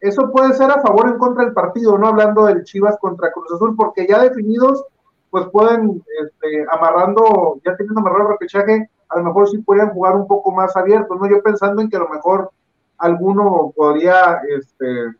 eso 0.00 0.30
puede 0.30 0.54
ser 0.54 0.70
a 0.70 0.80
favor 0.80 1.06
o 1.06 1.10
en 1.10 1.18
contra 1.18 1.44
del 1.44 1.52
partido, 1.52 1.98
no 1.98 2.08
hablando 2.08 2.44
del 2.46 2.64
Chivas 2.64 2.96
contra 3.00 3.32
Cruz 3.32 3.52
Azul, 3.52 3.74
porque 3.76 4.06
ya 4.06 4.22
definidos, 4.22 4.84
pues 5.30 5.46
pueden, 5.48 6.02
este, 6.22 6.66
amarrando, 6.70 7.60
ya 7.64 7.76
teniendo 7.76 8.00
amarrado 8.00 8.24
el 8.24 8.32
repechaje, 8.32 8.88
a 9.08 9.18
lo 9.18 9.24
mejor 9.24 9.48
sí 9.48 9.58
podrían 9.58 9.90
jugar 9.90 10.16
un 10.16 10.26
poco 10.26 10.52
más 10.52 10.76
abiertos, 10.76 11.18
¿no? 11.18 11.28
Yo 11.28 11.42
pensando 11.42 11.82
en 11.82 11.90
que 11.90 11.96
a 11.96 12.00
lo 12.00 12.08
mejor 12.08 12.50
alguno 12.98 13.72
podría 13.74 14.40
este, 14.56 15.14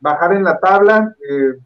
bajar 0.00 0.32
en 0.32 0.44
la 0.44 0.58
tabla, 0.58 1.14
eh, 1.28 1.58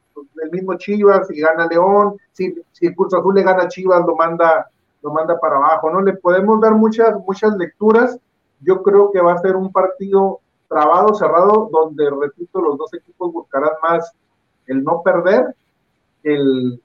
el 0.42 0.50
mismo 0.50 0.74
Chivas, 0.74 1.28
si 1.28 1.40
gana 1.40 1.66
León, 1.66 2.16
si, 2.32 2.54
si 2.72 2.94
Cruz 2.94 3.14
Azul 3.14 3.34
le 3.34 3.42
gana 3.42 3.68
Chivas, 3.68 4.04
lo 4.06 4.16
manda, 4.16 4.68
lo 5.02 5.12
manda 5.12 5.38
para 5.38 5.56
abajo, 5.56 5.90
¿no? 5.90 6.00
Le 6.00 6.14
podemos 6.14 6.60
dar 6.60 6.74
muchas, 6.74 7.14
muchas 7.26 7.56
lecturas. 7.56 8.18
Yo 8.60 8.82
creo 8.82 9.12
que 9.12 9.20
va 9.20 9.34
a 9.34 9.38
ser 9.38 9.54
un 9.56 9.70
partido 9.72 10.40
trabado, 10.68 11.14
cerrado, 11.14 11.68
donde, 11.72 12.08
repito, 12.10 12.60
los 12.60 12.76
dos 12.76 12.92
equipos 12.94 13.32
buscarán 13.32 13.72
más 13.82 14.12
el 14.66 14.84
no 14.84 15.02
perder 15.02 15.54
que 16.22 16.34
el, 16.34 16.82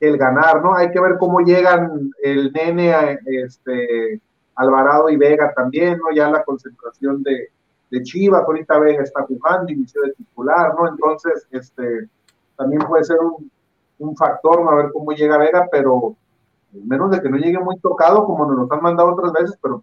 el 0.00 0.18
ganar, 0.18 0.62
¿no? 0.62 0.74
Hay 0.74 0.90
que 0.90 1.00
ver 1.00 1.16
cómo 1.18 1.40
llegan 1.40 2.10
el 2.22 2.52
nene, 2.52 2.92
a, 2.92 3.18
este, 3.24 4.20
Alvarado 4.56 5.08
y 5.08 5.16
Vega 5.16 5.52
también, 5.54 5.98
¿no? 5.98 6.14
Ya 6.14 6.30
la 6.30 6.42
concentración 6.44 7.22
de, 7.22 7.48
de 7.90 8.02
Chivas, 8.02 8.42
ahorita 8.42 8.78
Vega 8.78 9.02
está 9.02 9.22
jugando, 9.22 9.72
inició 9.72 10.02
de 10.02 10.12
titular, 10.12 10.74
¿no? 10.74 10.88
Entonces, 10.88 11.46
este, 11.50 12.08
también 12.56 12.82
puede 12.82 13.04
ser 13.04 13.18
un, 13.20 13.50
un 14.00 14.16
factor, 14.16 14.62
¿no? 14.62 14.70
A 14.70 14.74
ver 14.74 14.92
cómo 14.92 15.12
llega 15.12 15.38
Vega, 15.38 15.68
pero 15.70 16.16
menos 16.72 17.10
de 17.10 17.20
que 17.20 17.28
no 17.28 17.36
llegue 17.36 17.58
muy 17.58 17.78
tocado, 17.78 18.24
como 18.24 18.46
nos 18.46 18.68
lo 18.68 18.74
han 18.74 18.82
mandado 18.82 19.12
otras 19.12 19.32
veces, 19.32 19.58
pero 19.62 19.82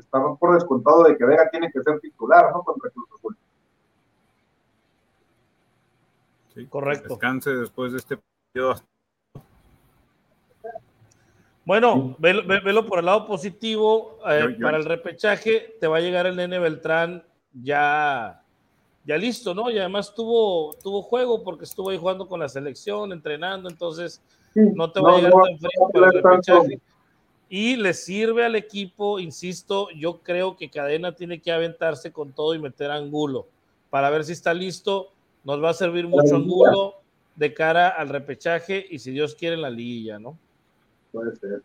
estaba 0.00 0.36
por 0.36 0.54
descontado 0.54 1.04
de 1.04 1.16
que 1.16 1.24
Vega 1.24 1.48
tiene 1.50 1.70
que 1.72 1.82
ser 1.82 1.98
titular, 2.00 2.50
¿no? 2.52 2.62
Contra 2.62 2.90
Cruz 2.90 3.08
Azul. 3.16 3.36
Sí, 6.54 6.66
Correcto. 6.66 7.08
Descanse 7.10 7.50
después 7.54 7.92
de 7.92 7.98
este 7.98 8.18
partido. 8.18 8.74
Bueno, 11.64 12.16
velo, 12.18 12.42
ve- 12.46 12.60
velo 12.60 12.86
por 12.86 12.98
el 12.98 13.06
lado 13.06 13.26
positivo. 13.26 14.18
eh, 14.28 14.40
Yo- 14.42 14.50
yo- 14.50 14.62
para 14.64 14.76
el 14.76 14.84
repechaje 14.84 15.76
te 15.80 15.86
va 15.86 15.98
a 15.98 16.00
llegar 16.00 16.26
el 16.26 16.36
nene 16.36 16.58
Beltrán 16.58 17.24
ya, 17.52 18.42
ya 19.04 19.16
listo, 19.16 19.54
¿no? 19.54 19.70
Y 19.70 19.78
además 19.78 20.12
tuvo, 20.14 20.74
tuvo 20.82 21.02
juego 21.02 21.42
porque 21.44 21.64
estuvo 21.64 21.90
ahí 21.90 21.98
jugando 21.98 22.26
con 22.26 22.40
la 22.40 22.48
selección, 22.48 23.12
entrenando, 23.12 23.68
entonces 23.70 24.20
Sí, 24.54 24.60
no 24.74 24.90
te 24.90 25.00
va 25.00 25.12
a 25.12 25.16
llegar 25.16 25.32
no, 25.34 25.42
tan 25.42 25.58
frío 25.58 25.70
no 25.80 25.88
para 25.88 26.06
el 26.06 26.12
repechaje. 26.22 26.80
Y 27.54 27.76
le 27.76 27.92
sirve 27.92 28.46
al 28.46 28.56
equipo, 28.56 29.18
insisto, 29.20 29.90
yo 29.90 30.20
creo 30.22 30.56
que 30.56 30.70
Cadena 30.70 31.14
tiene 31.14 31.38
que 31.38 31.52
aventarse 31.52 32.10
con 32.10 32.32
todo 32.32 32.54
y 32.54 32.58
meter 32.58 32.90
Angulo 32.90 33.46
para 33.90 34.08
ver 34.08 34.24
si 34.24 34.32
está 34.32 34.54
listo. 34.54 35.10
Nos 35.44 35.62
va 35.62 35.68
a 35.68 35.74
servir 35.74 36.08
mucho. 36.08 36.36
Angulo 36.36 36.94
de 37.36 37.52
cara 37.52 37.90
al 37.90 38.08
repechaje 38.08 38.86
y 38.88 38.98
si 38.98 39.10
Dios 39.10 39.34
quiere 39.34 39.56
en 39.56 39.60
la 39.60 39.68
liguilla, 39.68 40.18
¿no? 40.18 40.34
Puede 41.12 41.36
ser. 41.36 41.60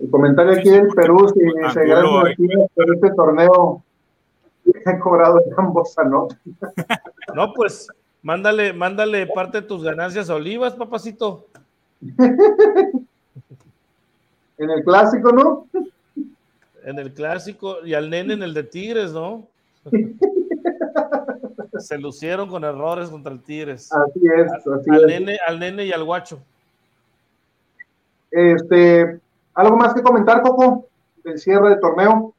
El 0.00 0.10
comentario 0.12 0.52
aquí 0.52 0.70
del 0.70 0.86
Perú, 0.94 1.28
si 1.34 1.42
Angulo 1.44 1.72
se 1.72 1.84
ganan 1.84 2.04
ahí- 2.04 2.12
Martínez, 2.22 2.70
pero 2.76 2.94
este 2.94 3.10
torneo 3.16 3.82
he 4.64 4.98
cobrado 5.00 5.40
en 5.44 5.54
ambos 5.56 5.92
¿no? 6.08 6.28
No, 7.34 7.52
pues 7.52 7.88
mándale, 8.22 8.72
mándale 8.72 9.26
parte 9.26 9.60
de 9.60 9.66
tus 9.66 9.82
ganancias 9.82 10.30
a 10.30 10.36
Olivas, 10.36 10.74
papacito. 10.74 11.46
En 14.58 14.70
el 14.70 14.82
clásico, 14.84 15.32
¿no? 15.32 15.66
En 16.84 16.98
el 16.98 17.12
clásico 17.12 17.84
y 17.84 17.94
al 17.94 18.10
nene 18.10 18.34
en 18.34 18.42
el 18.42 18.54
de 18.54 18.64
Tigres, 18.64 19.12
¿no? 19.12 19.46
Se 21.78 21.96
lucieron 21.98 22.48
con 22.48 22.64
errores 22.64 23.08
contra 23.08 23.32
el 23.32 23.42
Tigres. 23.42 23.92
Así 23.92 24.20
es, 24.36 24.52
así 24.52 24.90
Al 24.90 25.10
es. 25.10 25.20
nene, 25.20 25.38
al 25.46 25.58
nene 25.60 25.86
y 25.86 25.92
al 25.92 26.04
guacho. 26.04 26.40
Este, 28.30 29.20
¿algo 29.54 29.76
más 29.76 29.94
que 29.94 30.02
comentar, 30.02 30.42
Coco? 30.42 30.86
Del 31.22 31.38
cierre 31.38 31.70
de 31.70 31.76
torneo. 31.76 32.34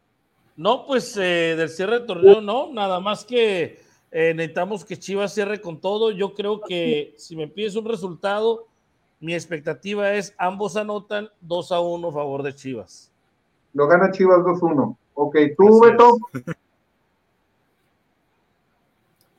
No, 0.56 0.86
pues 0.86 1.16
eh, 1.18 1.56
del 1.58 1.70
cierre 1.70 2.00
de 2.00 2.06
torneo 2.06 2.42
no, 2.42 2.72
nada 2.74 3.00
más 3.00 3.24
que 3.24 3.80
eh, 4.12 4.34
necesitamos 4.34 4.84
que 4.84 4.98
Chivas 4.98 5.34
cierre 5.34 5.62
con 5.62 5.80
todo. 5.80 6.12
Yo 6.12 6.34
creo 6.34 6.60
que 6.62 7.14
si 7.18 7.36
me 7.36 7.48
pides 7.48 7.76
un 7.76 7.86
resultado, 7.86 8.66
mi 9.20 9.34
expectativa 9.34 10.14
es 10.14 10.34
ambos 10.38 10.78
anotan 10.78 11.30
2 11.42 11.72
a 11.72 11.80
1 11.80 12.08
a 12.08 12.14
favor 12.14 12.44
de 12.44 12.56
Chivas. 12.56 13.12
Lo 13.74 13.88
gana 13.88 14.12
Chivas 14.12 14.40
2-1. 14.40 14.98
Ok, 15.14 15.38
tú, 15.58 15.84
Así. 15.84 15.92
Beto. 15.92 16.18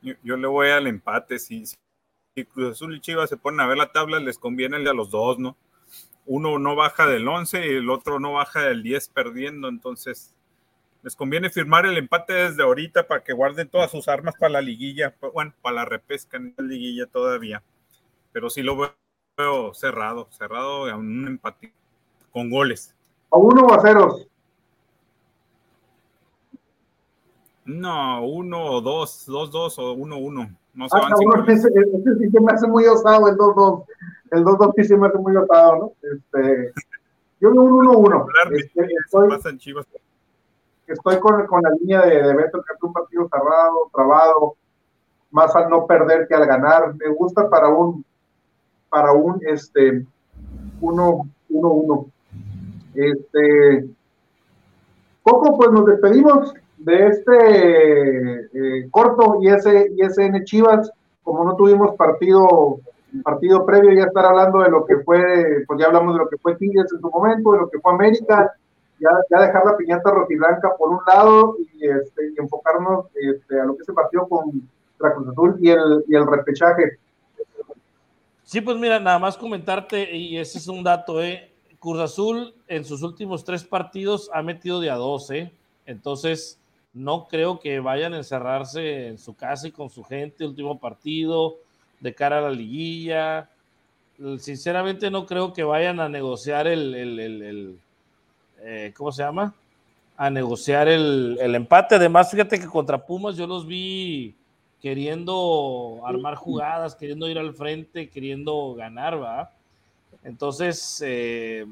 Yo, 0.02 0.14
yo 0.22 0.38
le 0.38 0.46
voy 0.46 0.70
al 0.70 0.86
empate. 0.86 1.38
Si, 1.38 1.66
si 1.66 1.76
Cruz 2.46 2.72
Azul 2.72 2.96
y 2.96 3.00
Chivas 3.00 3.28
se 3.28 3.36
ponen 3.36 3.60
a 3.60 3.66
ver 3.66 3.76
la 3.76 3.92
tabla, 3.92 4.18
les 4.18 4.38
conviene 4.38 4.78
el 4.78 4.84
de 4.84 4.90
a 4.90 4.94
los 4.94 5.10
dos, 5.10 5.38
¿no? 5.38 5.58
Uno 6.24 6.58
no 6.58 6.74
baja 6.74 7.06
del 7.06 7.28
11 7.28 7.66
y 7.66 7.74
el 7.76 7.90
otro 7.90 8.18
no 8.18 8.32
baja 8.32 8.62
del 8.62 8.82
10 8.82 9.10
perdiendo, 9.10 9.68
entonces 9.68 10.34
les 11.02 11.14
conviene 11.16 11.50
firmar 11.50 11.84
el 11.84 11.98
empate 11.98 12.32
desde 12.32 12.62
ahorita 12.62 13.06
para 13.08 13.22
que 13.22 13.34
guarden 13.34 13.68
todas 13.68 13.90
sus 13.90 14.08
armas 14.08 14.34
para 14.38 14.52
la 14.52 14.60
liguilla, 14.62 15.14
bueno, 15.34 15.52
para 15.60 15.76
la 15.76 15.84
repesca 15.84 16.38
en 16.38 16.54
la 16.56 16.64
liguilla 16.64 17.04
todavía. 17.04 17.62
Pero 18.32 18.48
sí 18.48 18.62
lo 18.62 18.78
veo, 18.78 18.94
veo 19.40 19.74
cerrado, 19.74 20.28
cerrado 20.30 20.86
a 20.90 20.96
un 20.96 21.26
empate 21.26 21.72
con 22.32 22.50
goles. 22.50 22.94
¿A 23.30 23.36
uno 23.36 23.62
o 23.62 23.74
a 23.74 23.80
ceros? 23.80 24.26
No, 27.64 28.26
uno 28.26 28.64
o 28.64 28.80
dos, 28.80 29.24
dos, 29.26 29.50
dos 29.50 29.78
o 29.78 29.92
uno, 29.92 30.18
uno. 30.18 30.50
No 30.74 30.88
se 30.88 30.96
ah, 30.96 31.08
van 31.08 31.50
ese, 31.50 31.68
ese, 31.68 32.18
sí 32.18 32.30
se 32.30 32.40
me 32.40 32.52
hace 32.52 32.66
muy 32.66 32.86
osado 32.86 33.28
el 33.28 33.36
dos, 33.36 33.54
dos. 33.54 33.82
El 34.30 34.44
dos, 34.44 34.58
dos 34.58 34.70
sí 34.76 34.84
se 34.84 34.96
me 34.96 35.08
hace 35.08 35.18
muy 35.18 35.36
osado, 35.36 35.76
¿no? 35.76 35.92
Este, 36.02 36.72
yo 37.40 37.50
veo 37.50 37.62
un 37.62 37.72
uno, 37.72 37.92
uno. 37.98 38.26
Este, 38.50 38.86
estoy, 39.04 39.28
estoy 40.86 41.20
con, 41.20 41.46
con, 41.46 41.62
la 41.62 41.70
línea 41.80 42.02
de, 42.02 42.22
de 42.22 42.34
Beto, 42.34 42.62
que 42.62 42.72
es 42.74 42.82
un 42.82 42.92
partido 42.92 43.28
cerrado, 43.28 43.90
trabado, 43.92 44.56
más 45.30 45.54
al 45.54 45.70
no 45.70 45.86
perder 45.86 46.26
que 46.28 46.34
al 46.34 46.46
ganar. 46.46 46.94
Me 46.94 47.08
gusta 47.08 47.48
para 47.48 47.68
un, 47.68 48.04
para 48.90 49.12
un, 49.12 49.40
este, 49.46 50.04
uno, 50.80 51.28
uno, 51.48 51.68
uno. 51.70 52.06
Este, 52.94 53.88
Coco, 55.22 55.56
pues 55.56 55.70
nos 55.70 55.86
despedimos 55.86 56.52
de 56.78 57.06
este 57.06 58.40
eh, 58.52 58.88
corto 58.90 59.38
y 59.40 59.48
ese 59.48 59.92
ISN 59.96 60.44
Chivas, 60.44 60.90
como 61.22 61.44
no 61.44 61.54
tuvimos 61.54 61.94
partido 61.96 62.80
partido 63.22 63.66
previo, 63.66 63.92
ya 63.92 64.04
estar 64.04 64.24
hablando 64.24 64.60
de 64.60 64.70
lo 64.70 64.84
que 64.84 64.98
fue, 64.98 65.64
pues 65.66 65.80
ya 65.80 65.86
hablamos 65.86 66.14
de 66.14 66.20
lo 66.20 66.28
que 66.28 66.38
fue 66.38 66.56
Tigres 66.56 66.92
en 66.92 67.00
su 67.00 67.10
momento, 67.10 67.52
de 67.52 67.58
lo 67.58 67.70
que 67.70 67.80
fue 67.80 67.92
América, 67.92 68.52
ya, 69.00 69.10
ya 69.30 69.46
dejar 69.46 69.64
la 69.64 69.76
piñata 69.76 70.10
rojiblanca 70.10 70.76
por 70.78 70.90
un 70.90 71.00
lado 71.06 71.56
y, 71.58 71.88
este, 71.88 72.32
enfocarnos 72.36 73.06
este, 73.14 73.60
a 73.60 73.64
lo 73.64 73.76
que 73.76 73.84
se 73.84 73.92
partió 73.92 74.28
con 74.28 74.62
la 75.00 75.14
y 75.58 75.70
el, 75.70 76.04
y 76.08 76.14
el 76.14 76.26
repechaje. 76.26 76.98
Sí, 78.50 78.60
pues 78.60 78.76
mira, 78.78 78.98
nada 78.98 79.20
más 79.20 79.36
comentarte, 79.36 80.16
y 80.16 80.36
ese 80.36 80.58
es 80.58 80.66
un 80.66 80.82
dato, 80.82 81.22
¿eh? 81.22 81.52
Cruz 81.78 82.00
Azul 82.00 82.52
en 82.66 82.84
sus 82.84 83.00
últimos 83.04 83.44
tres 83.44 83.62
partidos 83.62 84.28
ha 84.34 84.42
metido 84.42 84.80
de 84.80 84.90
a 84.90 84.96
12, 84.96 85.38
¿eh? 85.38 85.52
entonces 85.86 86.58
no 86.92 87.28
creo 87.28 87.60
que 87.60 87.78
vayan 87.78 88.12
a 88.12 88.16
encerrarse 88.16 89.06
en 89.06 89.18
su 89.18 89.34
casa 89.34 89.68
y 89.68 89.70
con 89.70 89.88
su 89.88 90.02
gente, 90.02 90.44
último 90.44 90.80
partido, 90.80 91.58
de 92.00 92.12
cara 92.12 92.38
a 92.38 92.40
la 92.40 92.50
liguilla. 92.50 93.48
Sinceramente 94.40 95.12
no 95.12 95.26
creo 95.26 95.52
que 95.52 95.62
vayan 95.62 96.00
a 96.00 96.08
negociar 96.08 96.66
el, 96.66 96.92
el, 96.92 97.78
eh, 98.62 98.92
¿cómo 98.96 99.12
se 99.12 99.22
llama? 99.22 99.54
A 100.16 100.28
negociar 100.28 100.88
el, 100.88 101.38
empate. 101.54 101.94
Además, 101.94 102.32
fíjate 102.32 102.58
que 102.58 102.66
contra 102.66 102.98
Pumas 102.98 103.36
yo 103.36 103.46
los 103.46 103.64
vi 103.64 104.34
queriendo 104.80 106.00
armar 106.04 106.34
jugadas, 106.36 106.94
queriendo 106.94 107.28
ir 107.28 107.38
al 107.38 107.54
frente, 107.54 108.08
queriendo 108.08 108.74
ganar, 108.74 109.20
¿va? 109.20 109.50
Entonces, 110.24 111.02
eh, 111.04 111.66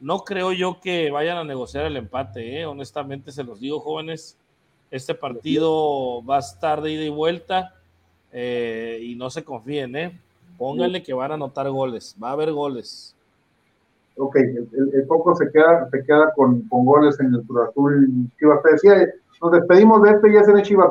no 0.00 0.20
creo 0.20 0.52
yo 0.52 0.80
que 0.80 1.10
vayan 1.10 1.38
a 1.38 1.44
negociar 1.44 1.86
el 1.86 1.96
empate, 1.96 2.60
¿eh? 2.60 2.66
honestamente 2.66 3.32
se 3.32 3.44
los 3.44 3.60
digo, 3.60 3.80
jóvenes. 3.80 4.36
Este 4.90 5.14
partido 5.14 6.24
va 6.24 6.36
a 6.36 6.40
estar 6.40 6.80
de 6.80 6.92
ida 6.92 7.04
y 7.04 7.10
vuelta 7.10 7.74
eh, 8.32 9.00
y 9.02 9.14
no 9.16 9.28
se 9.30 9.44
confíen, 9.44 9.96
¿eh? 9.96 10.20
Pónganle 10.56 11.02
que 11.02 11.12
van 11.12 11.30
a 11.30 11.34
anotar 11.34 11.68
goles, 11.70 12.16
va 12.22 12.30
a 12.30 12.32
haber 12.32 12.52
goles. 12.52 13.14
Ok, 14.16 14.36
el, 14.36 15.04
poco 15.06 15.36
se 15.36 15.50
queda, 15.52 15.88
se 15.90 16.02
queda 16.04 16.32
con, 16.34 16.66
goles 16.68 17.20
en 17.20 17.34
el 17.34 17.42
Cruz 17.42 17.68
Azul 17.68 18.28
Chivas. 18.38 18.62
Te 18.62 18.72
decía, 18.72 19.14
nos 19.40 19.52
despedimos 19.52 20.02
de 20.02 20.10
este 20.10 20.30
y 20.30 20.32
ya 20.34 20.42
se 20.42 20.62
Chivas, 20.62 20.90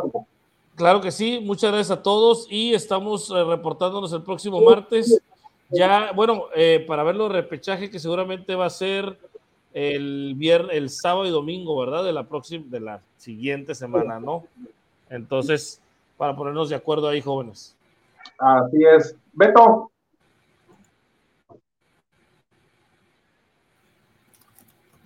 Claro 0.77 1.01
que 1.01 1.11
sí, 1.11 1.41
muchas 1.43 1.71
gracias 1.71 1.97
a 1.97 2.01
todos 2.01 2.47
y 2.49 2.73
estamos 2.73 3.29
eh, 3.31 3.43
reportándonos 3.43 4.13
el 4.13 4.21
próximo 4.21 4.61
martes 4.61 5.21
ya, 5.69 6.11
bueno, 6.13 6.45
eh, 6.55 6.83
para 6.87 7.03
ver 7.03 7.15
los 7.15 7.31
repechaje 7.31 7.89
que 7.89 7.99
seguramente 7.99 8.55
va 8.55 8.67
a 8.67 8.69
ser 8.69 9.17
el 9.73 10.33
viernes, 10.35 10.75
el 10.75 10.89
sábado 10.89 11.25
y 11.25 11.31
domingo, 11.31 11.77
¿verdad? 11.77 12.03
De 12.03 12.13
la 12.13 12.23
próxima, 12.23 12.65
de 12.69 12.79
la 12.79 13.01
siguiente 13.17 13.75
semana, 13.75 14.19
¿no? 14.19 14.45
Entonces, 15.09 15.81
para 16.15 16.35
ponernos 16.35 16.69
de 16.69 16.75
acuerdo 16.75 17.09
ahí, 17.09 17.21
jóvenes. 17.21 17.75
Así 18.39 18.77
es. 18.95 19.15
Beto. 19.33 19.91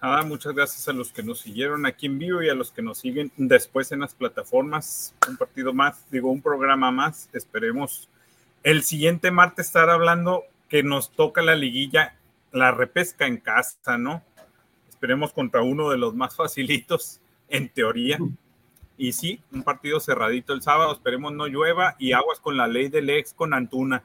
Nada, 0.01 0.23
muchas 0.23 0.55
gracias 0.55 0.87
a 0.87 0.93
los 0.93 1.11
que 1.11 1.21
nos 1.21 1.41
siguieron 1.41 1.85
aquí 1.85 2.07
en 2.07 2.17
vivo 2.17 2.41
y 2.41 2.49
a 2.49 2.55
los 2.55 2.71
que 2.71 2.81
nos 2.81 2.97
siguen 2.97 3.31
después 3.37 3.91
en 3.91 3.99
las 3.99 4.15
plataformas. 4.15 5.13
Un 5.29 5.37
partido 5.37 5.73
más, 5.73 6.09
digo, 6.09 6.31
un 6.31 6.41
programa 6.41 6.89
más. 6.89 7.29
Esperemos 7.33 8.09
el 8.63 8.81
siguiente 8.81 9.29
martes 9.29 9.67
estar 9.67 9.91
hablando 9.91 10.43
que 10.69 10.81
nos 10.81 11.11
toca 11.11 11.43
la 11.43 11.53
liguilla, 11.53 12.15
la 12.51 12.71
repesca 12.71 13.27
en 13.27 13.37
casa, 13.37 13.99
¿no? 13.99 14.23
Esperemos 14.89 15.33
contra 15.33 15.61
uno 15.61 15.91
de 15.91 15.99
los 15.99 16.15
más 16.15 16.35
facilitos, 16.35 17.21
en 17.47 17.69
teoría. 17.69 18.17
Y 18.97 19.11
sí, 19.11 19.39
un 19.51 19.61
partido 19.61 19.99
cerradito 19.99 20.53
el 20.53 20.63
sábado, 20.63 20.93
esperemos 20.93 21.31
no 21.33 21.45
llueva 21.45 21.95
y 21.99 22.13
aguas 22.13 22.39
con 22.39 22.57
la 22.57 22.67
ley 22.67 22.89
del 22.89 23.07
ex 23.11 23.35
con 23.35 23.53
Antuna. 23.53 24.01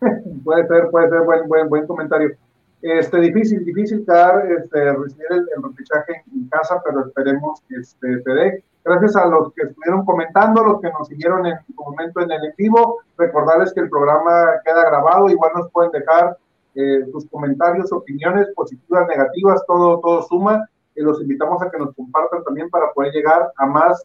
puede 0.44 0.66
ser, 0.68 0.90
puede 0.90 1.08
ser 1.08 1.20
buen, 1.22 1.48
buen, 1.48 1.68
buen 1.70 1.86
comentario. 1.86 2.36
Este, 2.82 3.20
difícil, 3.20 3.64
difícil 3.64 4.04
quedar, 4.04 4.44
este, 4.50 4.92
recibir 4.92 5.26
el, 5.30 5.38
el 5.38 6.24
en, 6.34 6.48
casa, 6.48 6.82
pero 6.84 7.06
esperemos 7.06 7.62
que 7.68 7.76
este, 7.76 8.20
se 8.20 8.30
dé. 8.30 8.64
Gracias 8.84 9.14
a 9.14 9.26
los 9.26 9.52
que 9.54 9.62
estuvieron 9.62 10.04
comentando, 10.04 10.64
los 10.64 10.80
que 10.80 10.90
nos 10.90 11.06
siguieron 11.06 11.46
en 11.46 11.56
su 11.64 11.72
momento 11.80 12.20
en 12.20 12.32
el 12.32 12.44
en 12.44 12.52
vivo. 12.58 12.98
Recordarles 13.16 13.72
que 13.72 13.80
el 13.80 13.88
programa 13.88 14.60
queda 14.64 14.84
grabado, 14.90 15.30
igual 15.30 15.52
nos 15.54 15.70
pueden 15.70 15.92
dejar 15.92 16.36
eh, 16.74 17.06
sus 17.12 17.24
comentarios, 17.30 17.92
opiniones 17.92 18.48
positivas, 18.56 19.06
negativas, 19.06 19.62
todo, 19.68 20.00
todo 20.00 20.22
suma. 20.22 20.68
Y 20.96 21.02
los 21.02 21.20
invitamos 21.20 21.62
a 21.62 21.70
que 21.70 21.78
nos 21.78 21.94
compartan 21.94 22.42
también 22.42 22.68
para 22.68 22.90
poder 22.92 23.12
llegar 23.12 23.52
a 23.58 23.66
más 23.66 24.02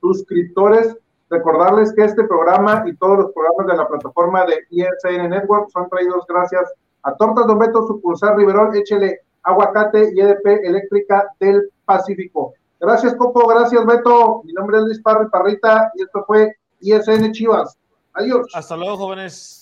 suscriptores. 0.00 0.96
Recordarles 1.28 1.92
que 1.94 2.04
este 2.04 2.22
programa 2.22 2.84
y 2.86 2.94
todos 2.94 3.18
los 3.18 3.32
programas 3.32 3.66
de 3.66 3.76
la 3.76 3.88
plataforma 3.88 4.46
de 4.46 4.60
ISN 4.70 5.30
Network 5.30 5.68
son 5.70 5.88
traídos 5.88 6.24
gracias 6.28 6.72
a 7.02 7.14
Tortas 7.14 7.46
Don 7.46 7.58
Beto, 7.58 7.86
sucursal 7.86 8.36
Riverol, 8.36 8.76
échele 8.76 9.20
aguacate 9.42 10.10
y 10.14 10.20
EDP 10.20 10.64
eléctrica 10.64 11.32
del 11.38 11.70
Pacífico. 11.84 12.54
Gracias, 12.78 13.14
Coco. 13.14 13.46
Gracias, 13.46 13.84
Beto. 13.84 14.42
Mi 14.44 14.52
nombre 14.52 14.78
es 14.78 14.84
Luis 14.84 15.02
Parri 15.02 15.28
Parrita 15.28 15.90
y 15.96 16.02
esto 16.02 16.24
fue 16.26 16.56
ISN 16.80 17.32
Chivas. 17.32 17.76
Adiós. 18.14 18.46
Hasta 18.54 18.76
luego, 18.76 18.96
jóvenes. 18.96 19.59